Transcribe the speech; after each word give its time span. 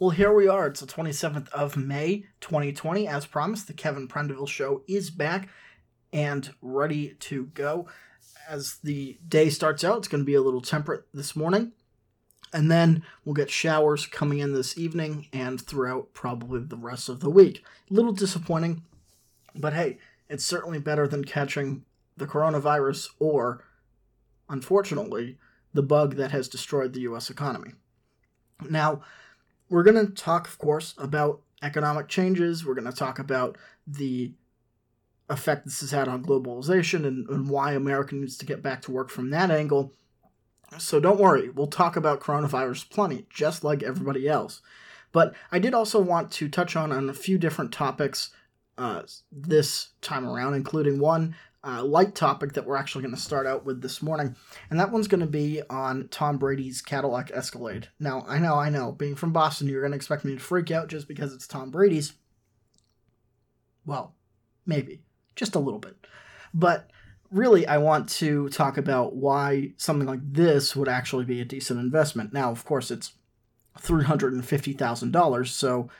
Well, 0.00 0.10
here 0.10 0.32
we 0.32 0.48
are. 0.48 0.66
It's 0.66 0.80
the 0.80 0.88
27th 0.88 1.48
of 1.50 1.76
May, 1.76 2.26
2020. 2.40 3.06
As 3.06 3.26
promised, 3.26 3.68
the 3.68 3.72
Kevin 3.72 4.08
Prendiville 4.08 4.48
Show 4.48 4.82
is 4.88 5.08
back 5.08 5.48
and 6.12 6.52
ready 6.60 7.14
to 7.20 7.46
go. 7.54 7.86
As 8.48 8.78
the 8.82 9.20
day 9.28 9.50
starts 9.50 9.84
out, 9.84 9.98
it's 9.98 10.08
going 10.08 10.22
to 10.22 10.26
be 10.26 10.34
a 10.34 10.42
little 10.42 10.60
temperate 10.60 11.04
this 11.14 11.36
morning. 11.36 11.70
And 12.52 12.72
then 12.72 13.04
we'll 13.24 13.34
get 13.34 13.50
showers 13.50 14.04
coming 14.06 14.40
in 14.40 14.52
this 14.52 14.76
evening 14.76 15.28
and 15.32 15.60
throughout 15.60 16.12
probably 16.12 16.58
the 16.58 16.76
rest 16.76 17.08
of 17.08 17.20
the 17.20 17.30
week. 17.30 17.64
A 17.88 17.94
little 17.94 18.12
disappointing, 18.12 18.82
but 19.54 19.74
hey, 19.74 19.98
it's 20.28 20.44
certainly 20.44 20.80
better 20.80 21.06
than 21.06 21.24
catching 21.24 21.84
the 22.16 22.26
coronavirus 22.26 23.10
or, 23.20 23.64
unfortunately, 24.48 25.38
the 25.72 25.82
bug 25.84 26.16
that 26.16 26.32
has 26.32 26.48
destroyed 26.48 26.94
the 26.94 27.02
US 27.02 27.30
economy. 27.30 27.74
Now, 28.68 29.02
we're 29.68 29.82
going 29.82 30.06
to 30.06 30.12
talk, 30.12 30.46
of 30.46 30.58
course, 30.58 30.94
about 30.98 31.40
economic 31.62 32.08
changes. 32.08 32.64
We're 32.64 32.74
going 32.74 32.90
to 32.90 32.96
talk 32.96 33.18
about 33.18 33.56
the 33.86 34.32
effect 35.28 35.64
this 35.64 35.80
has 35.80 35.90
had 35.90 36.08
on 36.08 36.24
globalization 36.24 37.06
and, 37.06 37.28
and, 37.28 37.48
why 37.48 37.72
America 37.72 38.14
needs 38.14 38.36
to 38.36 38.46
get 38.46 38.62
back 38.62 38.82
to 38.82 38.92
work 38.92 39.08
from 39.08 39.30
that 39.30 39.50
angle. 39.50 39.92
So 40.78 41.00
don't 41.00 41.20
worry, 41.20 41.48
we'll 41.48 41.66
talk 41.66 41.96
about 41.96 42.20
coronavirus 42.20 42.90
plenty, 42.90 43.26
just 43.30 43.64
like 43.64 43.82
everybody 43.82 44.28
else. 44.28 44.60
But 45.12 45.34
I 45.50 45.58
did 45.60 45.72
also 45.72 46.00
want 46.00 46.30
to 46.32 46.48
touch 46.48 46.76
on, 46.76 46.92
on 46.92 47.08
a 47.08 47.14
few 47.14 47.38
different 47.38 47.72
topics 47.72 48.30
uh, 48.76 49.02
this 49.32 49.90
time 50.02 50.26
around, 50.26 50.54
including 50.54 50.98
one 50.98 51.36
uh, 51.66 51.82
light 51.82 52.14
topic 52.14 52.52
that 52.52 52.66
we're 52.66 52.76
actually 52.76 53.02
going 53.02 53.14
to 53.14 53.20
start 53.20 53.46
out 53.46 53.64
with 53.64 53.80
this 53.80 54.02
morning, 54.02 54.36
and 54.70 54.78
that 54.78 54.90
one's 54.90 55.08
going 55.08 55.20
to 55.20 55.26
be 55.26 55.62
on 55.70 56.08
Tom 56.08 56.38
Brady's 56.38 56.82
Cadillac 56.82 57.30
Escalade. 57.32 57.88
Now, 57.98 58.24
I 58.28 58.38
know, 58.38 58.54
I 58.54 58.68
know, 58.68 58.92
being 58.92 59.14
from 59.14 59.32
Boston, 59.32 59.68
you're 59.68 59.80
going 59.80 59.92
to 59.92 59.96
expect 59.96 60.24
me 60.24 60.34
to 60.34 60.40
freak 60.40 60.70
out 60.70 60.88
just 60.88 61.08
because 61.08 61.32
it's 61.32 61.46
Tom 61.46 61.70
Brady's. 61.70 62.12
Well, 63.86 64.14
maybe, 64.66 65.02
just 65.36 65.54
a 65.54 65.60
little 65.60 65.80
bit. 65.80 65.96
But 66.52 66.90
really, 67.30 67.66
I 67.66 67.78
want 67.78 68.08
to 68.10 68.48
talk 68.50 68.76
about 68.78 69.16
why 69.16 69.72
something 69.76 70.06
like 70.06 70.20
this 70.22 70.76
would 70.76 70.88
actually 70.88 71.24
be 71.24 71.40
a 71.40 71.44
decent 71.44 71.80
investment. 71.80 72.32
Now, 72.32 72.50
of 72.50 72.64
course, 72.64 72.90
it's 72.90 73.12
$350,000, 73.80 75.48
so 75.48 75.90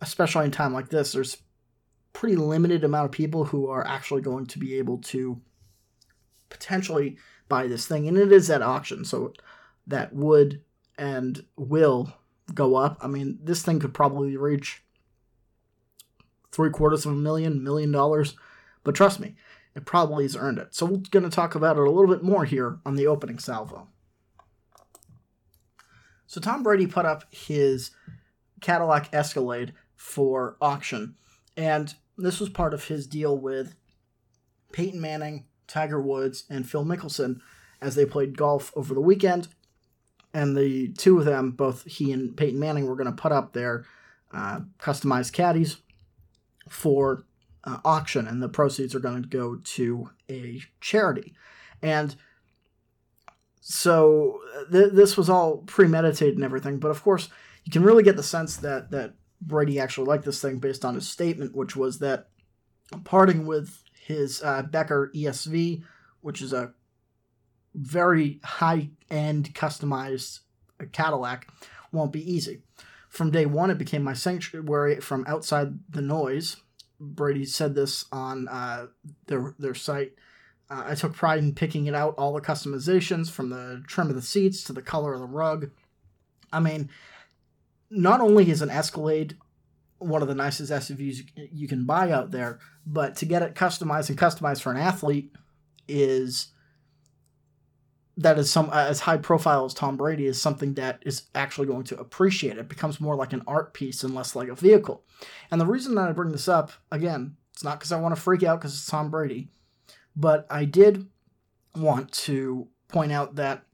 especially 0.00 0.44
in 0.44 0.50
time 0.50 0.72
like 0.72 0.88
this, 0.88 1.12
there's 1.12 1.38
pretty 2.16 2.34
limited 2.36 2.82
amount 2.82 3.04
of 3.04 3.12
people 3.12 3.44
who 3.44 3.68
are 3.68 3.86
actually 3.86 4.22
going 4.22 4.46
to 4.46 4.58
be 4.58 4.78
able 4.78 4.96
to 4.96 5.38
potentially 6.48 7.18
buy 7.46 7.66
this 7.66 7.86
thing. 7.86 8.08
And 8.08 8.16
it 8.16 8.32
is 8.32 8.48
at 8.48 8.62
auction, 8.62 9.04
so 9.04 9.34
that 9.86 10.14
would 10.14 10.62
and 10.96 11.44
will 11.56 12.14
go 12.54 12.74
up. 12.74 12.96
I 13.02 13.06
mean, 13.06 13.38
this 13.42 13.62
thing 13.62 13.78
could 13.78 13.92
probably 13.92 14.34
reach 14.34 14.82
three 16.50 16.70
quarters 16.70 17.04
of 17.04 17.12
a 17.12 17.16
million, 17.16 17.62
million 17.62 17.92
dollars. 17.92 18.34
But 18.82 18.94
trust 18.94 19.20
me, 19.20 19.34
it 19.74 19.84
probably 19.84 20.24
has 20.24 20.36
earned 20.36 20.56
it. 20.56 20.74
So 20.74 20.86
we're 20.86 21.02
going 21.10 21.24
to 21.24 21.28
talk 21.28 21.54
about 21.54 21.76
it 21.76 21.86
a 21.86 21.90
little 21.90 22.12
bit 22.12 22.22
more 22.22 22.46
here 22.46 22.78
on 22.86 22.96
the 22.96 23.06
opening 23.06 23.38
salvo. 23.38 23.88
So 26.26 26.40
Tom 26.40 26.62
Brady 26.62 26.86
put 26.86 27.04
up 27.04 27.24
his 27.30 27.90
Cadillac 28.62 29.10
Escalade 29.12 29.74
for 29.96 30.56
auction. 30.62 31.16
And 31.58 31.94
this 32.16 32.40
was 32.40 32.48
part 32.48 32.74
of 32.74 32.84
his 32.84 33.06
deal 33.06 33.36
with 33.36 33.74
Peyton 34.72 35.00
Manning, 35.00 35.46
Tiger 35.66 36.00
Woods, 36.00 36.44
and 36.48 36.68
Phil 36.68 36.84
Mickelson 36.84 37.40
as 37.80 37.94
they 37.94 38.06
played 38.06 38.36
golf 38.36 38.72
over 38.74 38.94
the 38.94 39.00
weekend. 39.00 39.48
And 40.32 40.56
the 40.56 40.88
two 40.88 41.18
of 41.18 41.24
them, 41.24 41.52
both 41.52 41.84
he 41.84 42.12
and 42.12 42.36
Peyton 42.36 42.58
Manning, 42.58 42.86
were 42.86 42.96
going 42.96 43.06
to 43.06 43.22
put 43.22 43.32
up 43.32 43.52
their 43.52 43.84
uh, 44.32 44.60
customized 44.78 45.32
caddies 45.32 45.78
for 46.68 47.24
uh, 47.64 47.78
auction, 47.84 48.26
and 48.26 48.42
the 48.42 48.48
proceeds 48.48 48.94
are 48.94 49.00
going 49.00 49.22
to 49.22 49.28
go 49.28 49.56
to 49.56 50.10
a 50.30 50.60
charity. 50.80 51.34
And 51.82 52.14
so 53.60 54.40
th- 54.70 54.92
this 54.92 55.16
was 55.16 55.30
all 55.30 55.58
premeditated 55.58 56.36
and 56.36 56.44
everything, 56.44 56.78
but 56.78 56.90
of 56.90 57.02
course, 57.02 57.28
you 57.64 57.72
can 57.72 57.82
really 57.82 58.02
get 58.02 58.16
the 58.16 58.22
sense 58.22 58.56
that 58.58 58.90
that 58.92 59.14
Brady 59.40 59.78
actually 59.78 60.06
liked 60.06 60.24
this 60.24 60.40
thing 60.40 60.58
based 60.58 60.84
on 60.84 60.94
his 60.94 61.08
statement, 61.08 61.54
which 61.54 61.76
was 61.76 61.98
that 61.98 62.28
parting 63.04 63.46
with 63.46 63.82
his 64.06 64.42
uh, 64.42 64.62
Becker 64.62 65.10
ESV, 65.14 65.82
which 66.20 66.40
is 66.40 66.52
a 66.52 66.72
very 67.74 68.40
high 68.42 68.90
end 69.10 69.54
customized 69.54 70.40
Cadillac, 70.92 71.48
won't 71.92 72.12
be 72.12 72.32
easy. 72.32 72.62
From 73.08 73.30
day 73.30 73.46
one, 73.46 73.70
it 73.70 73.78
became 73.78 74.02
my 74.02 74.12
sanctuary 74.12 75.00
from 75.00 75.24
outside 75.26 75.78
the 75.88 76.02
noise. 76.02 76.56
Brady 77.00 77.44
said 77.44 77.74
this 77.74 78.04
on 78.12 78.48
uh, 78.48 78.86
their 79.26 79.54
their 79.58 79.74
site. 79.74 80.14
Uh, 80.68 80.84
I 80.88 80.94
took 80.94 81.14
pride 81.14 81.38
in 81.38 81.54
picking 81.54 81.86
it 81.86 81.94
out, 81.94 82.14
all 82.18 82.32
the 82.32 82.40
customizations 82.40 83.30
from 83.30 83.50
the 83.50 83.82
trim 83.86 84.08
of 84.08 84.16
the 84.16 84.22
seats 84.22 84.64
to 84.64 84.72
the 84.72 84.82
color 84.82 85.14
of 85.14 85.20
the 85.20 85.26
rug. 85.26 85.70
I 86.52 86.60
mean, 86.60 86.90
not 87.96 88.20
only 88.20 88.50
is 88.50 88.62
an 88.62 88.70
Escalade 88.70 89.36
one 89.98 90.22
of 90.22 90.28
the 90.28 90.34
nicest 90.34 90.70
SUVs 90.70 91.26
you 91.52 91.66
can 91.66 91.86
buy 91.86 92.10
out 92.10 92.30
there, 92.30 92.58
but 92.86 93.16
to 93.16 93.24
get 93.24 93.42
it 93.42 93.54
customized 93.54 94.08
and 94.10 94.18
customized 94.18 94.60
for 94.60 94.70
an 94.70 94.76
athlete 94.76 95.32
is 95.88 96.48
that 98.18 98.38
is 98.38 98.50
some 98.50 98.70
as 98.72 99.00
high 99.00 99.16
profile 99.16 99.64
as 99.64 99.74
Tom 99.74 99.96
Brady 99.96 100.26
is 100.26 100.40
something 100.40 100.74
that 100.74 101.02
is 101.04 101.24
actually 101.34 101.66
going 101.66 101.84
to 101.84 101.98
appreciate. 101.98 102.58
It 102.58 102.68
becomes 102.68 103.00
more 103.00 103.14
like 103.14 103.32
an 103.32 103.42
art 103.46 103.74
piece 103.74 104.02
and 104.02 104.14
less 104.14 104.34
like 104.34 104.48
a 104.48 104.54
vehicle. 104.54 105.04
And 105.50 105.60
the 105.60 105.66
reason 105.66 105.94
that 105.94 106.08
I 106.08 106.12
bring 106.12 106.32
this 106.32 106.48
up 106.48 106.72
again, 106.90 107.36
it's 107.52 107.64
not 107.64 107.78
because 107.78 107.92
I 107.92 108.00
want 108.00 108.14
to 108.14 108.20
freak 108.20 108.42
out 108.42 108.60
because 108.60 108.74
it's 108.74 108.86
Tom 108.86 109.10
Brady, 109.10 109.48
but 110.14 110.46
I 110.50 110.64
did 110.64 111.06
want 111.74 112.10
to 112.12 112.68
point 112.88 113.12
out 113.12 113.36
that 113.36 113.64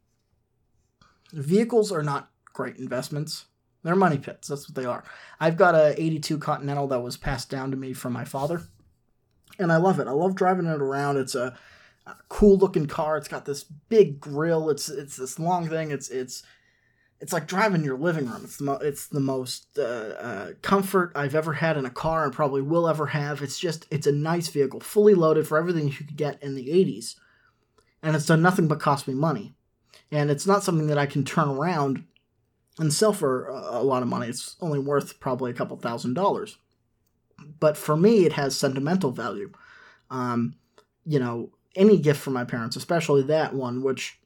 vehicles 1.32 1.92
are 1.92 2.02
not 2.02 2.30
great 2.52 2.76
investments. 2.76 3.46
They're 3.82 3.96
money 3.96 4.18
pits. 4.18 4.48
That's 4.48 4.68
what 4.68 4.76
they 4.76 4.84
are. 4.84 5.04
I've 5.40 5.56
got 5.56 5.74
a 5.74 6.00
82 6.00 6.38
Continental 6.38 6.86
that 6.88 7.00
was 7.00 7.16
passed 7.16 7.50
down 7.50 7.70
to 7.72 7.76
me 7.76 7.92
from 7.92 8.12
my 8.12 8.24
father. 8.24 8.62
And 9.58 9.72
I 9.72 9.76
love 9.76 9.98
it. 9.98 10.06
I 10.06 10.12
love 10.12 10.34
driving 10.34 10.66
it 10.66 10.80
around. 10.80 11.16
It's 11.16 11.34
a, 11.34 11.56
a 12.06 12.14
cool 12.28 12.56
looking 12.56 12.86
car. 12.86 13.16
It's 13.16 13.28
got 13.28 13.44
this 13.44 13.64
big 13.64 14.20
grill. 14.20 14.70
It's 14.70 14.88
it's 14.88 15.16
this 15.16 15.38
long 15.38 15.68
thing. 15.68 15.90
It's 15.90 16.08
it's 16.08 16.42
it's 17.20 17.32
like 17.32 17.46
driving 17.46 17.84
your 17.84 17.98
living 17.98 18.26
room. 18.26 18.42
It's 18.44 18.56
the 18.56 18.64
mo- 18.64 18.80
it's 18.82 19.06
the 19.06 19.20
most 19.20 19.78
uh, 19.78 19.82
uh, 19.82 20.48
comfort 20.62 21.12
I've 21.14 21.34
ever 21.34 21.52
had 21.52 21.76
in 21.76 21.86
a 21.86 21.90
car 21.90 22.24
and 22.24 22.32
probably 22.32 22.62
will 22.62 22.88
ever 22.88 23.06
have. 23.06 23.42
It's 23.42 23.58
just 23.58 23.86
it's 23.90 24.06
a 24.06 24.12
nice 24.12 24.48
vehicle, 24.48 24.80
fully 24.80 25.14
loaded 25.14 25.46
for 25.46 25.58
everything 25.58 25.86
you 25.86 25.94
could 25.94 26.16
get 26.16 26.42
in 26.42 26.54
the 26.54 26.68
80s. 26.68 27.16
And 28.02 28.16
it's 28.16 28.26
done 28.26 28.42
nothing 28.42 28.68
but 28.68 28.80
cost 28.80 29.06
me 29.06 29.14
money. 29.14 29.54
And 30.10 30.30
it's 30.30 30.46
not 30.46 30.64
something 30.64 30.88
that 30.88 30.98
I 30.98 31.06
can 31.06 31.24
turn 31.24 31.48
around 31.48 32.04
and 32.78 32.92
sell 32.92 33.12
for 33.12 33.48
a 33.48 33.82
lot 33.82 34.02
of 34.02 34.08
money. 34.08 34.28
It's 34.28 34.56
only 34.60 34.78
worth 34.78 35.20
probably 35.20 35.50
a 35.50 35.54
couple 35.54 35.76
thousand 35.76 36.14
dollars. 36.14 36.58
But 37.60 37.76
for 37.76 37.96
me, 37.96 38.24
it 38.24 38.34
has 38.34 38.56
sentimental 38.56 39.10
value. 39.10 39.52
Um, 40.10 40.54
you 41.04 41.18
know, 41.18 41.50
any 41.74 41.98
gift 41.98 42.20
from 42.20 42.34
my 42.34 42.44
parents, 42.44 42.76
especially 42.76 43.22
that 43.24 43.54
one, 43.54 43.82
which 43.82 44.18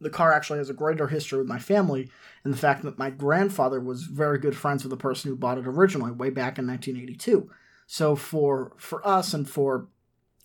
the 0.00 0.10
car 0.10 0.32
actually 0.32 0.58
has 0.58 0.70
a 0.70 0.74
greater 0.74 1.08
history 1.08 1.38
with 1.38 1.48
my 1.48 1.58
family, 1.58 2.10
and 2.44 2.52
the 2.52 2.58
fact 2.58 2.82
that 2.82 2.98
my 2.98 3.10
grandfather 3.10 3.80
was 3.80 4.04
very 4.04 4.38
good 4.38 4.56
friends 4.56 4.82
with 4.84 4.90
the 4.90 4.96
person 4.96 5.30
who 5.30 5.36
bought 5.36 5.58
it 5.58 5.66
originally, 5.66 6.12
way 6.12 6.30
back 6.30 6.58
in 6.58 6.66
1982. 6.66 7.50
So 7.86 8.16
for 8.16 8.72
for 8.76 9.06
us 9.06 9.32
and 9.32 9.48
for 9.48 9.88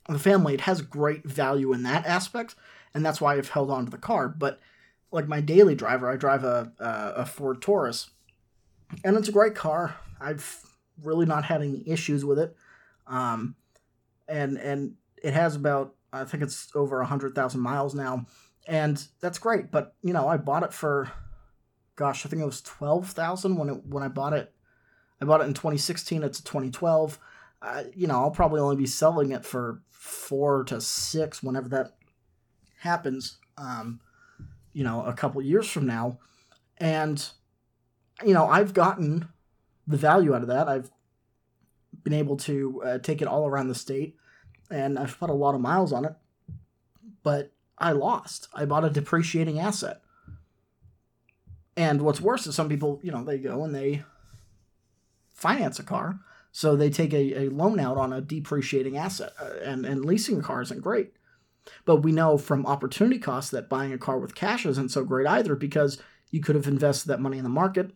the 0.08 0.20
family, 0.20 0.54
it 0.54 0.62
has 0.62 0.82
great 0.82 1.26
value 1.26 1.74
in 1.74 1.84
that 1.84 2.06
aspect, 2.06 2.56
and 2.94 3.06
that's 3.06 3.22
why 3.22 3.36
I've 3.36 3.50
held 3.50 3.72
on 3.72 3.86
to 3.86 3.92
the 3.92 3.98
car. 3.98 4.28
But 4.28 4.60
like 5.12 5.28
my 5.28 5.42
daily 5.42 5.76
driver, 5.76 6.10
I 6.10 6.16
drive 6.16 6.44
a, 6.44 6.72
a, 6.80 7.26
Ford 7.26 7.62
Taurus, 7.62 8.10
and 9.04 9.18
it's 9.18 9.28
a 9.28 9.34
great 9.34 9.56
car. 9.56 9.96
I've 10.20 10.66
really 11.04 11.26
not 11.26 11.44
had 11.44 11.62
any 11.62 11.84
issues 11.86 12.24
with 12.24 12.40
it, 12.40 12.56
um, 13.08 13.56
and 14.28 14.58
and 14.58 14.94
it 15.22 15.34
has 15.34 15.56
about 15.56 15.96
I 16.14 16.24
think 16.24 16.44
it's 16.44 16.70
over 16.76 17.04
hundred 17.04 17.36
thousand 17.36 17.62
miles 17.62 17.94
now, 17.94 18.26
and 18.68 19.06
that's 19.20 19.38
great. 19.38 19.70
But 19.70 19.96
you 20.02 20.14
know, 20.14 20.28
I 20.28 20.38
bought 20.38 20.64
it 20.64 20.74
for, 20.74 21.12
gosh, 21.96 22.26
I 22.26 22.30
think 22.30 22.42
it 22.42 22.46
was 22.46 22.62
twelve 22.62 23.10
thousand 23.10 23.58
when 23.58 23.70
it 23.70 23.86
when 23.86 24.04
I 24.04 24.08
bought 24.08 24.34
it. 24.34 24.54
I 25.22 25.26
bought 25.26 25.42
it 25.42 25.48
in 25.48 25.54
2016. 25.54 26.24
It's 26.24 26.40
a 26.40 26.44
2012. 26.44 27.20
Uh, 27.62 27.84
you 27.94 28.08
know, 28.08 28.16
I'll 28.16 28.32
probably 28.32 28.60
only 28.60 28.76
be 28.76 28.88
selling 28.88 29.32
it 29.32 29.46
for 29.46 29.84
four 29.88 30.64
to 30.64 30.82
six 30.82 31.44
whenever 31.44 31.70
that 31.70 31.92
happens. 32.80 33.38
Um, 33.56 34.00
you 34.74 34.84
know, 34.84 35.04
a 35.06 35.14
couple 35.14 35.42
years 35.42 35.70
from 35.70 35.86
now. 35.86 36.18
And, 36.78 37.24
you 38.24 38.34
know, 38.34 38.48
I've 38.48 38.74
gotten 38.74 39.28
the 39.88 39.98
value 39.98 40.34
out 40.34 40.42
of 40.42 40.48
that. 40.48 40.68
I've 40.68 40.92
been 42.04 42.14
able 42.14 42.38
to 42.38 42.82
uh, 42.84 42.98
take 43.00 43.22
it 43.22 43.28
all 43.28 43.48
around 43.48 43.68
the 43.68 43.76
state 43.76 44.16
and 44.70 44.98
I've 44.98 45.20
put 45.20 45.30
a 45.30 45.34
lot 45.34 45.56
of 45.56 45.62
miles 45.62 45.94
on 45.94 46.06
it. 46.06 46.16
But 47.24 47.52
I 47.78 47.92
lost. 47.92 48.48
I 48.54 48.66
bought 48.66 48.86
a 48.86 48.90
depreciating 48.90 49.60
asset. 49.60 50.02
And 51.76 52.02
what's 52.02 52.22
worse 52.22 52.48
is 52.48 52.56
some 52.56 52.70
people, 52.70 53.00
you 53.04 53.12
know, 53.12 53.24
they 53.24 53.38
go 53.38 53.64
and 53.64 53.74
they 53.74 54.04
finance 55.34 55.80
a 55.80 55.84
car. 55.84 56.20
So 56.52 56.76
they 56.76 56.90
take 56.90 57.14
a, 57.14 57.46
a 57.46 57.50
loan 57.50 57.80
out 57.80 57.98
on 57.98 58.12
a 58.12 58.22
depreciating 58.22 58.98
asset, 58.98 59.32
uh, 59.40 59.52
and, 59.64 59.86
and 59.86 60.04
leasing 60.04 60.40
a 60.40 60.44
car 60.44 60.62
isn't 60.62 60.82
great. 60.82 61.14
But 61.86 61.98
we 61.98 62.12
know 62.12 62.38
from 62.38 62.66
opportunity 62.66 63.20
costs 63.20 63.52
that 63.52 63.70
buying 63.70 63.94
a 63.94 63.98
car 63.98 64.20
with 64.20 64.36
cash 64.36 64.66
isn't 64.66 64.92
so 64.92 65.04
great 65.04 65.28
either 65.28 65.56
because 65.56 66.02
you 66.32 66.42
could 66.42 66.56
have 66.56 66.68
invested 66.68 67.10
that 67.10 67.20
money 67.20 67.38
in 67.38 67.44
the 67.44 67.50
market, 67.50 67.92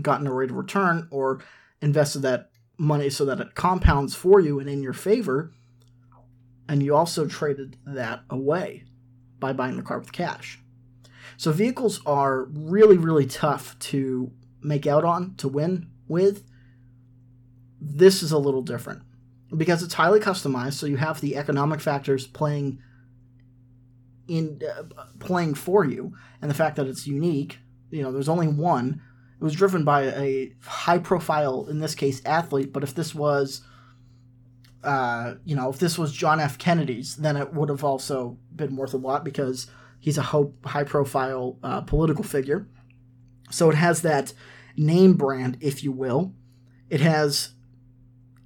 gotten 0.00 0.26
a 0.26 0.32
rate 0.32 0.50
of 0.50 0.56
return, 0.56 1.08
or 1.10 1.42
invested 1.82 2.20
that 2.20 2.50
money 2.78 3.10
so 3.10 3.24
that 3.24 3.40
it 3.40 3.54
compounds 3.54 4.14
for 4.14 4.40
you 4.40 4.58
and 4.60 4.68
in 4.68 4.82
your 4.82 4.92
favor. 4.92 5.52
And 6.68 6.82
you 6.82 6.94
also 6.94 7.26
traded 7.26 7.76
that 7.84 8.22
away 8.30 8.84
by 9.38 9.52
buying 9.52 9.76
the 9.76 9.82
car 9.82 9.98
with 9.98 10.12
cash. 10.12 10.60
So 11.36 11.52
vehicles 11.52 12.00
are 12.06 12.44
really, 12.44 12.96
really 12.96 13.26
tough 13.26 13.78
to 13.80 14.30
make 14.62 14.86
out 14.86 15.04
on, 15.04 15.34
to 15.36 15.48
win 15.48 15.90
with. 16.06 16.44
This 17.80 18.22
is 18.22 18.30
a 18.30 18.38
little 18.38 18.62
different 18.62 19.02
because 19.56 19.82
it's 19.82 19.94
highly 19.94 20.20
customized. 20.20 20.74
So 20.74 20.86
you 20.86 20.96
have 20.96 21.20
the 21.20 21.36
economic 21.36 21.80
factors 21.80 22.26
playing 22.26 22.80
in 24.28 24.60
uh, 24.64 24.84
playing 25.18 25.54
for 25.54 25.84
you, 25.84 26.12
and 26.40 26.50
the 26.50 26.54
fact 26.54 26.76
that 26.76 26.86
it's 26.86 27.06
unique. 27.06 27.58
You 27.90 28.02
know, 28.02 28.12
there's 28.12 28.28
only 28.28 28.48
one. 28.48 29.02
It 29.40 29.44
was 29.44 29.54
driven 29.54 29.84
by 29.84 30.02
a 30.02 30.52
high 30.62 30.98
profile, 30.98 31.66
in 31.68 31.80
this 31.80 31.94
case, 31.94 32.22
athlete. 32.24 32.72
But 32.72 32.82
if 32.84 32.94
this 32.94 33.14
was, 33.14 33.62
uh, 34.84 35.34
you 35.44 35.56
know, 35.56 35.70
if 35.70 35.78
this 35.78 35.98
was 35.98 36.12
John 36.12 36.38
F. 36.40 36.58
Kennedy's, 36.58 37.16
then 37.16 37.36
it 37.36 37.52
would 37.54 37.70
have 37.70 37.82
also 37.82 38.38
been 38.54 38.76
worth 38.76 38.94
a 38.94 38.98
lot 38.98 39.24
because 39.24 39.66
he's 39.98 40.18
a 40.18 40.22
high 40.22 40.84
profile 40.84 41.58
uh, 41.62 41.80
political 41.80 42.22
figure. 42.22 42.68
So 43.50 43.70
it 43.70 43.76
has 43.76 44.02
that 44.02 44.32
name 44.76 45.14
brand, 45.14 45.56
if 45.60 45.82
you 45.82 45.90
will. 45.90 46.34
It 46.88 47.00
has 47.00 47.54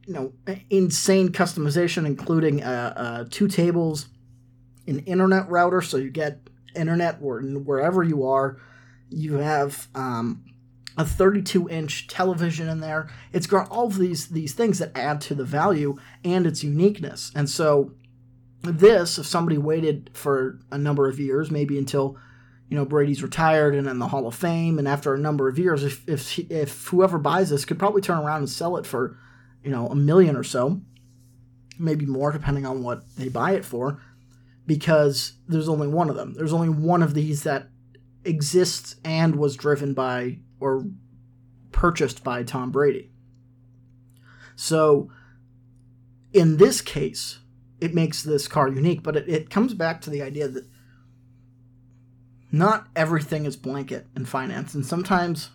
you 0.07 0.13
know 0.13 0.33
insane 0.71 1.31
customization, 1.31 2.07
including 2.07 2.63
uh, 2.63 2.93
uh, 2.97 3.25
two 3.31 3.49
tables, 3.49 4.09
an 4.87 5.01
internet 5.01 5.49
router, 5.49 5.81
so 5.81 5.97
you 5.97 6.11
get 6.11 6.41
internet 6.75 7.21
wherever 7.21 8.03
you 8.03 8.25
are. 8.25 8.59
You 9.11 9.35
have 9.35 9.89
um, 9.95 10.45
a 10.97 11.05
32 11.05 11.69
inch 11.69 12.07
television 12.07 12.69
in 12.69 12.81
there. 12.81 13.09
It's 13.33 13.47
got 13.47 13.71
all 13.71 13.87
of 13.87 13.99
these 13.99 14.29
these 14.29 14.55
things 14.55 14.79
that 14.79 14.97
add 14.97 15.21
to 15.23 15.35
the 15.35 15.45
value 15.45 15.97
and 16.25 16.47
its 16.47 16.63
uniqueness. 16.63 17.31
And 17.35 17.49
so 17.49 17.93
this, 18.63 19.19
if 19.19 19.27
somebody 19.27 19.59
waited 19.59 20.11
for 20.15 20.59
a 20.71 20.79
number 20.79 21.09
of 21.09 21.21
years, 21.21 21.51
maybe 21.51 21.79
until 21.79 22.17
you 22.69 22.77
know 22.77 22.85
Brady's 22.85 23.23
retired 23.23 23.75
and 23.75 23.87
in 23.87 23.99
the 23.99 24.09
Hall 24.09 24.27
of 24.27 24.35
Fame, 24.35 24.79
and 24.79 24.89
after 24.89 25.15
a 25.15 25.19
number 25.19 25.49
of 25.49 25.59
years, 25.59 25.83
if 25.83 26.07
if 26.09 26.39
if 26.51 26.87
whoever 26.89 27.19
buys 27.19 27.51
this 27.51 27.65
could 27.65 27.79
probably 27.79 28.03
turn 28.03 28.19
around 28.19 28.39
and 28.39 28.51
sell 28.51 28.77
it 28.77 28.87
for 28.87 29.19
you 29.65 29.71
know, 29.71 29.89
a 29.89 29.95
million 29.95 30.37
or 30.37 30.45
so, 30.45 30.81
maybe 31.79 32.07
more 32.07 32.31
depending 32.31 32.67
on 32.67 32.83
what 32.83 33.03
they 33.17 33.29
buy 33.29 33.53
it 33.53 33.65
for, 33.65 34.01
because 34.67 35.35
there's 35.49 35.69
only 35.69 35.89
one 35.89 36.11
of 36.11 36.17
them. 36.17 36.35
There's 36.35 36.53
only 36.53 36.69
one 36.69 37.03
of 37.03 37.15
these 37.15 37.43
that 37.43 37.69
exists 38.25 38.97
and 39.05 39.37
was 39.37 39.57
driven 39.57 39.95
by 39.95 40.39
or 40.61 40.87
purchased 41.73 42.23
by 42.23 42.43
Tom 42.43 42.71
Brady. 42.71 43.11
So, 44.57 45.11
in 46.33 46.59
this 46.59 46.81
case, 46.81 47.41
it 47.81 47.95
makes 47.95 48.23
this 48.23 48.47
car 48.47 48.69
unique, 48.69 49.03
but 49.03 49.17
it, 49.17 49.29
it 49.29 49.51
comes 49.51 49.75
back 49.75 50.01
to 50.03 50.11
the 50.11 50.23
idea 50.23 50.47
that 50.49 50.67
not 52.53 52.87
everything 52.95 53.47
is 53.47 53.57
blanket 53.57 54.07
in 54.15 54.27
finance, 54.27 54.75
and 54.75 54.87
sometimes 54.87 55.51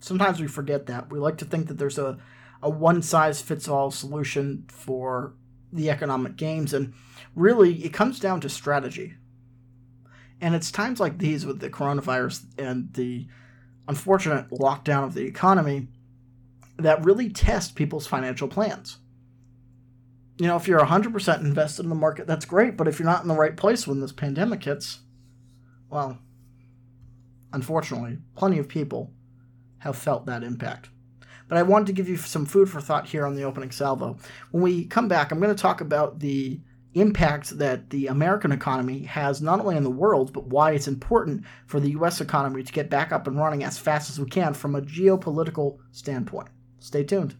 sometimes 0.00 0.40
we 0.40 0.46
forget 0.46 0.86
that. 0.86 1.10
We 1.10 1.18
like 1.18 1.38
to 1.38 1.44
think 1.44 1.68
that 1.68 1.78
there's 1.78 1.98
a 1.98 2.18
a 2.62 2.70
one 2.70 3.02
size 3.02 3.42
fits 3.42 3.68
all 3.68 3.90
solution 3.90 4.64
for 4.68 5.34
the 5.72 5.90
economic 5.90 6.36
games. 6.36 6.72
And 6.72 6.94
really, 7.34 7.84
it 7.84 7.92
comes 7.92 8.20
down 8.20 8.40
to 8.42 8.48
strategy. 8.48 9.14
And 10.40 10.54
it's 10.54 10.70
times 10.70 11.00
like 11.00 11.18
these 11.18 11.46
with 11.46 11.60
the 11.60 11.70
coronavirus 11.70 12.44
and 12.58 12.92
the 12.94 13.26
unfortunate 13.88 14.50
lockdown 14.50 15.04
of 15.04 15.14
the 15.14 15.24
economy 15.24 15.88
that 16.78 17.04
really 17.04 17.28
test 17.28 17.74
people's 17.74 18.06
financial 18.06 18.48
plans. 18.48 18.98
You 20.38 20.46
know, 20.46 20.56
if 20.56 20.66
you're 20.66 20.80
100% 20.80 21.40
invested 21.40 21.84
in 21.84 21.88
the 21.88 21.94
market, 21.94 22.26
that's 22.26 22.44
great. 22.44 22.76
But 22.76 22.88
if 22.88 22.98
you're 22.98 23.08
not 23.08 23.22
in 23.22 23.28
the 23.28 23.34
right 23.34 23.56
place 23.56 23.86
when 23.86 24.00
this 24.00 24.12
pandemic 24.12 24.64
hits, 24.64 25.00
well, 25.90 26.18
unfortunately, 27.52 28.18
plenty 28.34 28.58
of 28.58 28.68
people 28.68 29.12
have 29.78 29.96
felt 29.96 30.26
that 30.26 30.42
impact 30.42 30.88
but 31.52 31.58
I 31.58 31.64
wanted 31.64 31.88
to 31.88 31.92
give 31.92 32.08
you 32.08 32.16
some 32.16 32.46
food 32.46 32.70
for 32.70 32.80
thought 32.80 33.06
here 33.06 33.26
on 33.26 33.34
the 33.34 33.42
opening 33.42 33.72
salvo. 33.72 34.16
When 34.52 34.62
we 34.62 34.86
come 34.86 35.06
back, 35.06 35.30
I'm 35.30 35.38
going 35.38 35.54
to 35.54 35.62
talk 35.62 35.82
about 35.82 36.18
the 36.18 36.58
impact 36.94 37.58
that 37.58 37.90
the 37.90 38.06
American 38.06 38.52
economy 38.52 39.02
has 39.02 39.42
not 39.42 39.60
only 39.60 39.76
on 39.76 39.82
the 39.82 39.90
world, 39.90 40.32
but 40.32 40.46
why 40.46 40.72
it's 40.72 40.88
important 40.88 41.44
for 41.66 41.78
the 41.78 41.90
U.S. 41.90 42.22
economy 42.22 42.62
to 42.62 42.72
get 42.72 42.88
back 42.88 43.12
up 43.12 43.26
and 43.26 43.36
running 43.36 43.64
as 43.64 43.76
fast 43.76 44.08
as 44.08 44.18
we 44.18 44.30
can 44.30 44.54
from 44.54 44.74
a 44.74 44.80
geopolitical 44.80 45.76
standpoint. 45.90 46.48
Stay 46.78 47.04
tuned. 47.04 47.34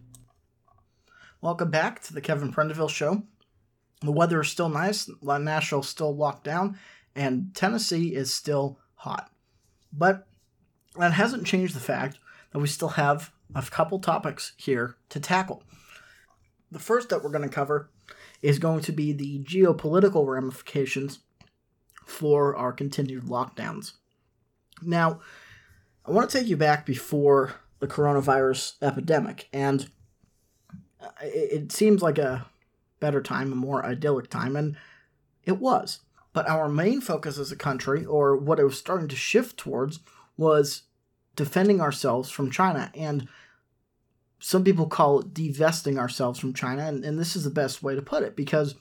Welcome 1.41 1.71
back 1.71 1.99
to 2.03 2.13
the 2.13 2.21
Kevin 2.21 2.53
Prendiville 2.53 2.91
Show. 2.91 3.23
The 4.01 4.11
weather 4.11 4.41
is 4.41 4.49
still 4.49 4.69
nice, 4.69 5.09
Nashville's 5.23 5.89
still 5.89 6.15
locked 6.15 6.43
down, 6.43 6.77
and 7.15 7.55
Tennessee 7.55 8.13
is 8.13 8.31
still 8.31 8.77
hot. 8.93 9.31
But 9.91 10.27
that 10.99 11.13
hasn't 11.13 11.47
changed 11.47 11.75
the 11.75 11.79
fact 11.79 12.19
that 12.51 12.59
we 12.59 12.67
still 12.67 12.89
have 12.89 13.31
a 13.55 13.61
couple 13.61 13.99
topics 13.99 14.53
here 14.57 14.95
to 15.09 15.19
tackle. 15.19 15.63
The 16.71 16.79
first 16.79 17.09
that 17.09 17.23
we're 17.23 17.31
going 17.31 17.47
to 17.47 17.53
cover 17.53 17.89
is 18.41 18.59
going 18.59 18.81
to 18.81 18.91
be 18.91 19.13
the 19.13 19.39
geopolitical 19.43 20.27
ramifications 20.27 21.19
for 22.05 22.55
our 22.55 22.73
continued 22.73 23.23
lockdowns. 23.23 23.93
Now, 24.81 25.21
I 26.05 26.11
want 26.11 26.29
to 26.29 26.37
take 26.37 26.47
you 26.47 26.57
back 26.57 26.85
before 26.85 27.55
the 27.79 27.87
coronavirus 27.87 28.73
epidemic, 28.81 29.47
and 29.53 29.89
it 31.21 31.71
seems 31.71 32.01
like 32.01 32.17
a 32.17 32.45
better 32.99 33.21
time, 33.21 33.51
a 33.51 33.55
more 33.55 33.85
idyllic 33.85 34.29
time, 34.29 34.55
and 34.55 34.75
it 35.43 35.59
was. 35.59 35.99
But 36.33 36.49
our 36.49 36.67
main 36.67 37.01
focus 37.01 37.37
as 37.37 37.51
a 37.51 37.55
country, 37.55 38.03
or 38.05 38.35
what 38.35 38.59
it 38.59 38.63
was 38.63 38.77
starting 38.77 39.07
to 39.09 39.15
shift 39.15 39.57
towards, 39.57 39.99
was 40.35 40.83
defending 41.35 41.79
ourselves 41.79 42.29
from 42.29 42.51
China. 42.51 42.91
And 42.95 43.27
some 44.43 44.65
people 44.65 44.87
call 44.87 45.21
it 45.21 45.33
divesting 45.33 45.97
ourselves 45.97 46.37
from 46.37 46.53
China, 46.53 46.85
and, 46.85 47.05
and 47.05 47.17
this 47.17 47.33
is 47.33 47.45
the 47.45 47.49
best 47.49 47.81
way 47.81 47.95
to 47.95 48.01
put 48.01 48.23
it 48.23 48.35
because 48.35 48.75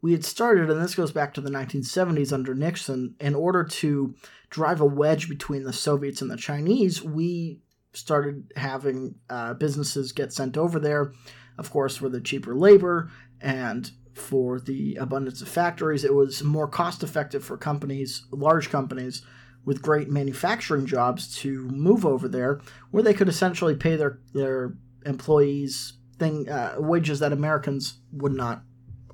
we 0.00 0.12
had 0.12 0.24
started, 0.24 0.70
and 0.70 0.82
this 0.82 0.94
goes 0.94 1.12
back 1.12 1.34
to 1.34 1.42
the 1.42 1.50
1970s 1.50 2.32
under 2.32 2.54
Nixon, 2.54 3.14
in 3.20 3.34
order 3.34 3.64
to 3.64 4.14
drive 4.48 4.80
a 4.80 4.86
wedge 4.86 5.28
between 5.28 5.64
the 5.64 5.74
Soviets 5.74 6.22
and 6.22 6.30
the 6.30 6.38
Chinese, 6.38 7.02
we 7.02 7.60
started 7.92 8.50
having 8.56 9.16
uh, 9.28 9.52
businesses 9.52 10.12
get 10.12 10.32
sent 10.32 10.56
over 10.56 10.80
there, 10.80 11.12
of 11.58 11.70
course, 11.70 11.98
for 11.98 12.08
the 12.08 12.20
cheaper 12.20 12.56
labor 12.56 13.10
and 13.42 13.90
for 14.14 14.58
the 14.58 14.96
abundance 14.96 15.42
of 15.42 15.48
factories. 15.48 16.04
It 16.04 16.14
was 16.14 16.42
more 16.42 16.66
cost 16.66 17.02
effective 17.02 17.44
for 17.44 17.58
companies, 17.58 18.24
large 18.30 18.70
companies, 18.70 19.20
with 19.66 19.82
great 19.82 20.10
manufacturing 20.10 20.86
jobs 20.86 21.36
to 21.40 21.68
move 21.68 22.06
over 22.06 22.26
there, 22.26 22.62
where 22.90 23.02
they 23.02 23.14
could 23.14 23.28
essentially 23.28 23.74
pay 23.74 23.96
their, 23.96 24.18
their 24.32 24.74
employees 25.04 25.94
thing 26.18 26.48
uh, 26.48 26.76
wages 26.78 27.18
that 27.20 27.32
Americans 27.32 27.98
would 28.12 28.32
not 28.32 28.62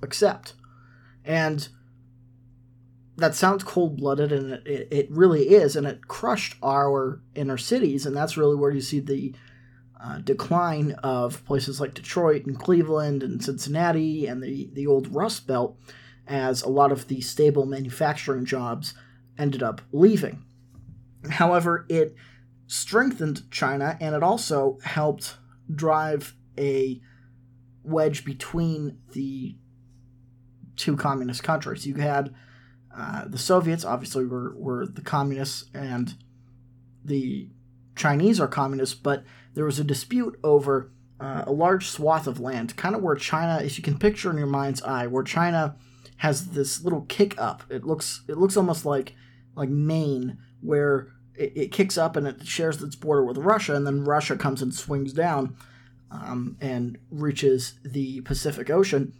accept, 0.02 0.54
and 1.24 1.68
that 3.16 3.34
sounds 3.34 3.62
cold 3.62 3.96
blooded, 3.96 4.32
and 4.32 4.52
it, 4.66 4.88
it 4.90 5.10
really 5.10 5.50
is, 5.50 5.76
and 5.76 5.86
it 5.86 6.08
crushed 6.08 6.56
our 6.62 7.20
inner 7.34 7.58
cities, 7.58 8.06
and 8.06 8.16
that's 8.16 8.36
really 8.36 8.56
where 8.56 8.70
you 8.70 8.80
see 8.80 9.00
the 9.00 9.34
uh, 10.02 10.18
decline 10.18 10.92
of 11.02 11.44
places 11.44 11.80
like 11.80 11.92
Detroit 11.92 12.46
and 12.46 12.58
Cleveland 12.58 13.22
and 13.22 13.44
Cincinnati 13.44 14.26
and 14.26 14.42
the, 14.42 14.70
the 14.72 14.86
old 14.86 15.14
Rust 15.14 15.46
Belt, 15.46 15.76
as 16.26 16.62
a 16.62 16.68
lot 16.68 16.92
of 16.92 17.08
the 17.08 17.20
stable 17.20 17.66
manufacturing 17.66 18.44
jobs 18.44 18.94
ended 19.36 19.62
up 19.62 19.82
leaving. 19.92 20.44
However, 21.28 21.86
it 21.88 22.14
strengthened 22.66 23.50
China 23.50 23.98
and 24.00 24.14
it 24.14 24.22
also 24.22 24.78
helped 24.84 25.36
drive 25.74 26.34
a 26.58 27.00
wedge 27.82 28.24
between 28.24 28.98
the 29.12 29.56
two 30.76 30.96
communist 30.96 31.42
countries. 31.42 31.86
You 31.86 31.96
had 31.96 32.34
uh, 32.96 33.24
the 33.26 33.38
Soviets, 33.38 33.84
obviously, 33.84 34.24
were, 34.24 34.54
were 34.56 34.86
the 34.86 35.02
communists, 35.02 35.70
and 35.74 36.14
the 37.04 37.50
Chinese 37.94 38.40
are 38.40 38.48
communists, 38.48 38.94
but 38.94 39.24
there 39.54 39.64
was 39.64 39.78
a 39.78 39.84
dispute 39.84 40.38
over 40.42 40.92
uh, 41.20 41.44
a 41.46 41.52
large 41.52 41.86
swath 41.86 42.26
of 42.26 42.40
land, 42.40 42.76
kind 42.76 42.94
of 42.94 43.02
where 43.02 43.14
China, 43.14 43.62
if 43.62 43.76
you 43.76 43.84
can 43.84 43.98
picture 43.98 44.30
in 44.30 44.38
your 44.38 44.46
mind's 44.46 44.82
eye, 44.82 45.06
where 45.06 45.22
China 45.22 45.76
has 46.18 46.48
this 46.48 46.82
little 46.82 47.02
kick 47.02 47.38
up. 47.38 47.62
It 47.68 47.84
looks 47.84 48.22
it 48.28 48.38
looks 48.38 48.56
almost 48.56 48.84
like 48.84 49.14
like 49.54 49.68
Maine, 49.68 50.38
where 50.60 51.12
it, 51.36 51.52
it, 51.56 51.72
kicks 51.72 51.96
up 51.96 52.16
and 52.16 52.26
it 52.26 52.46
shares 52.46 52.82
its 52.82 52.96
border 52.96 53.24
with 53.24 53.38
Russia, 53.38 53.74
and 53.74 53.86
then 53.86 54.04
Russia 54.04 54.36
comes 54.36 54.62
and 54.62 54.74
swings 54.74 55.12
down 55.12 55.56
um, 56.10 56.56
and 56.60 56.98
reaches 57.10 57.74
the 57.84 58.20
Pacific 58.22 58.70
Ocean. 58.70 59.14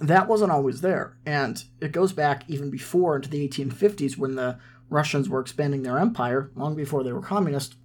That 0.00 0.28
wasn't 0.28 0.52
always 0.52 0.82
there, 0.82 1.16
and 1.24 1.62
it 1.80 1.92
goes 1.92 2.12
back 2.12 2.44
even 2.48 2.70
before 2.70 3.16
into 3.16 3.30
the 3.30 3.48
1850s 3.48 4.18
when 4.18 4.34
the 4.34 4.58
Russians 4.90 5.28
were 5.28 5.40
expanding 5.40 5.82
their 5.82 5.98
empire, 5.98 6.50
long 6.54 6.74
before 6.74 7.02
they 7.02 7.12
were 7.12 7.22
communist, 7.22 7.76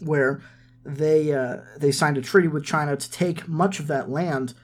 where 0.00 0.42
they 0.84 1.32
uh, 1.32 1.58
they 1.78 1.92
signed 1.92 2.18
a 2.18 2.22
treaty 2.22 2.48
with 2.48 2.64
China 2.64 2.96
to 2.96 3.10
take 3.10 3.48
much 3.48 3.78
of 3.78 3.86
that 3.86 4.10
land 4.10 4.54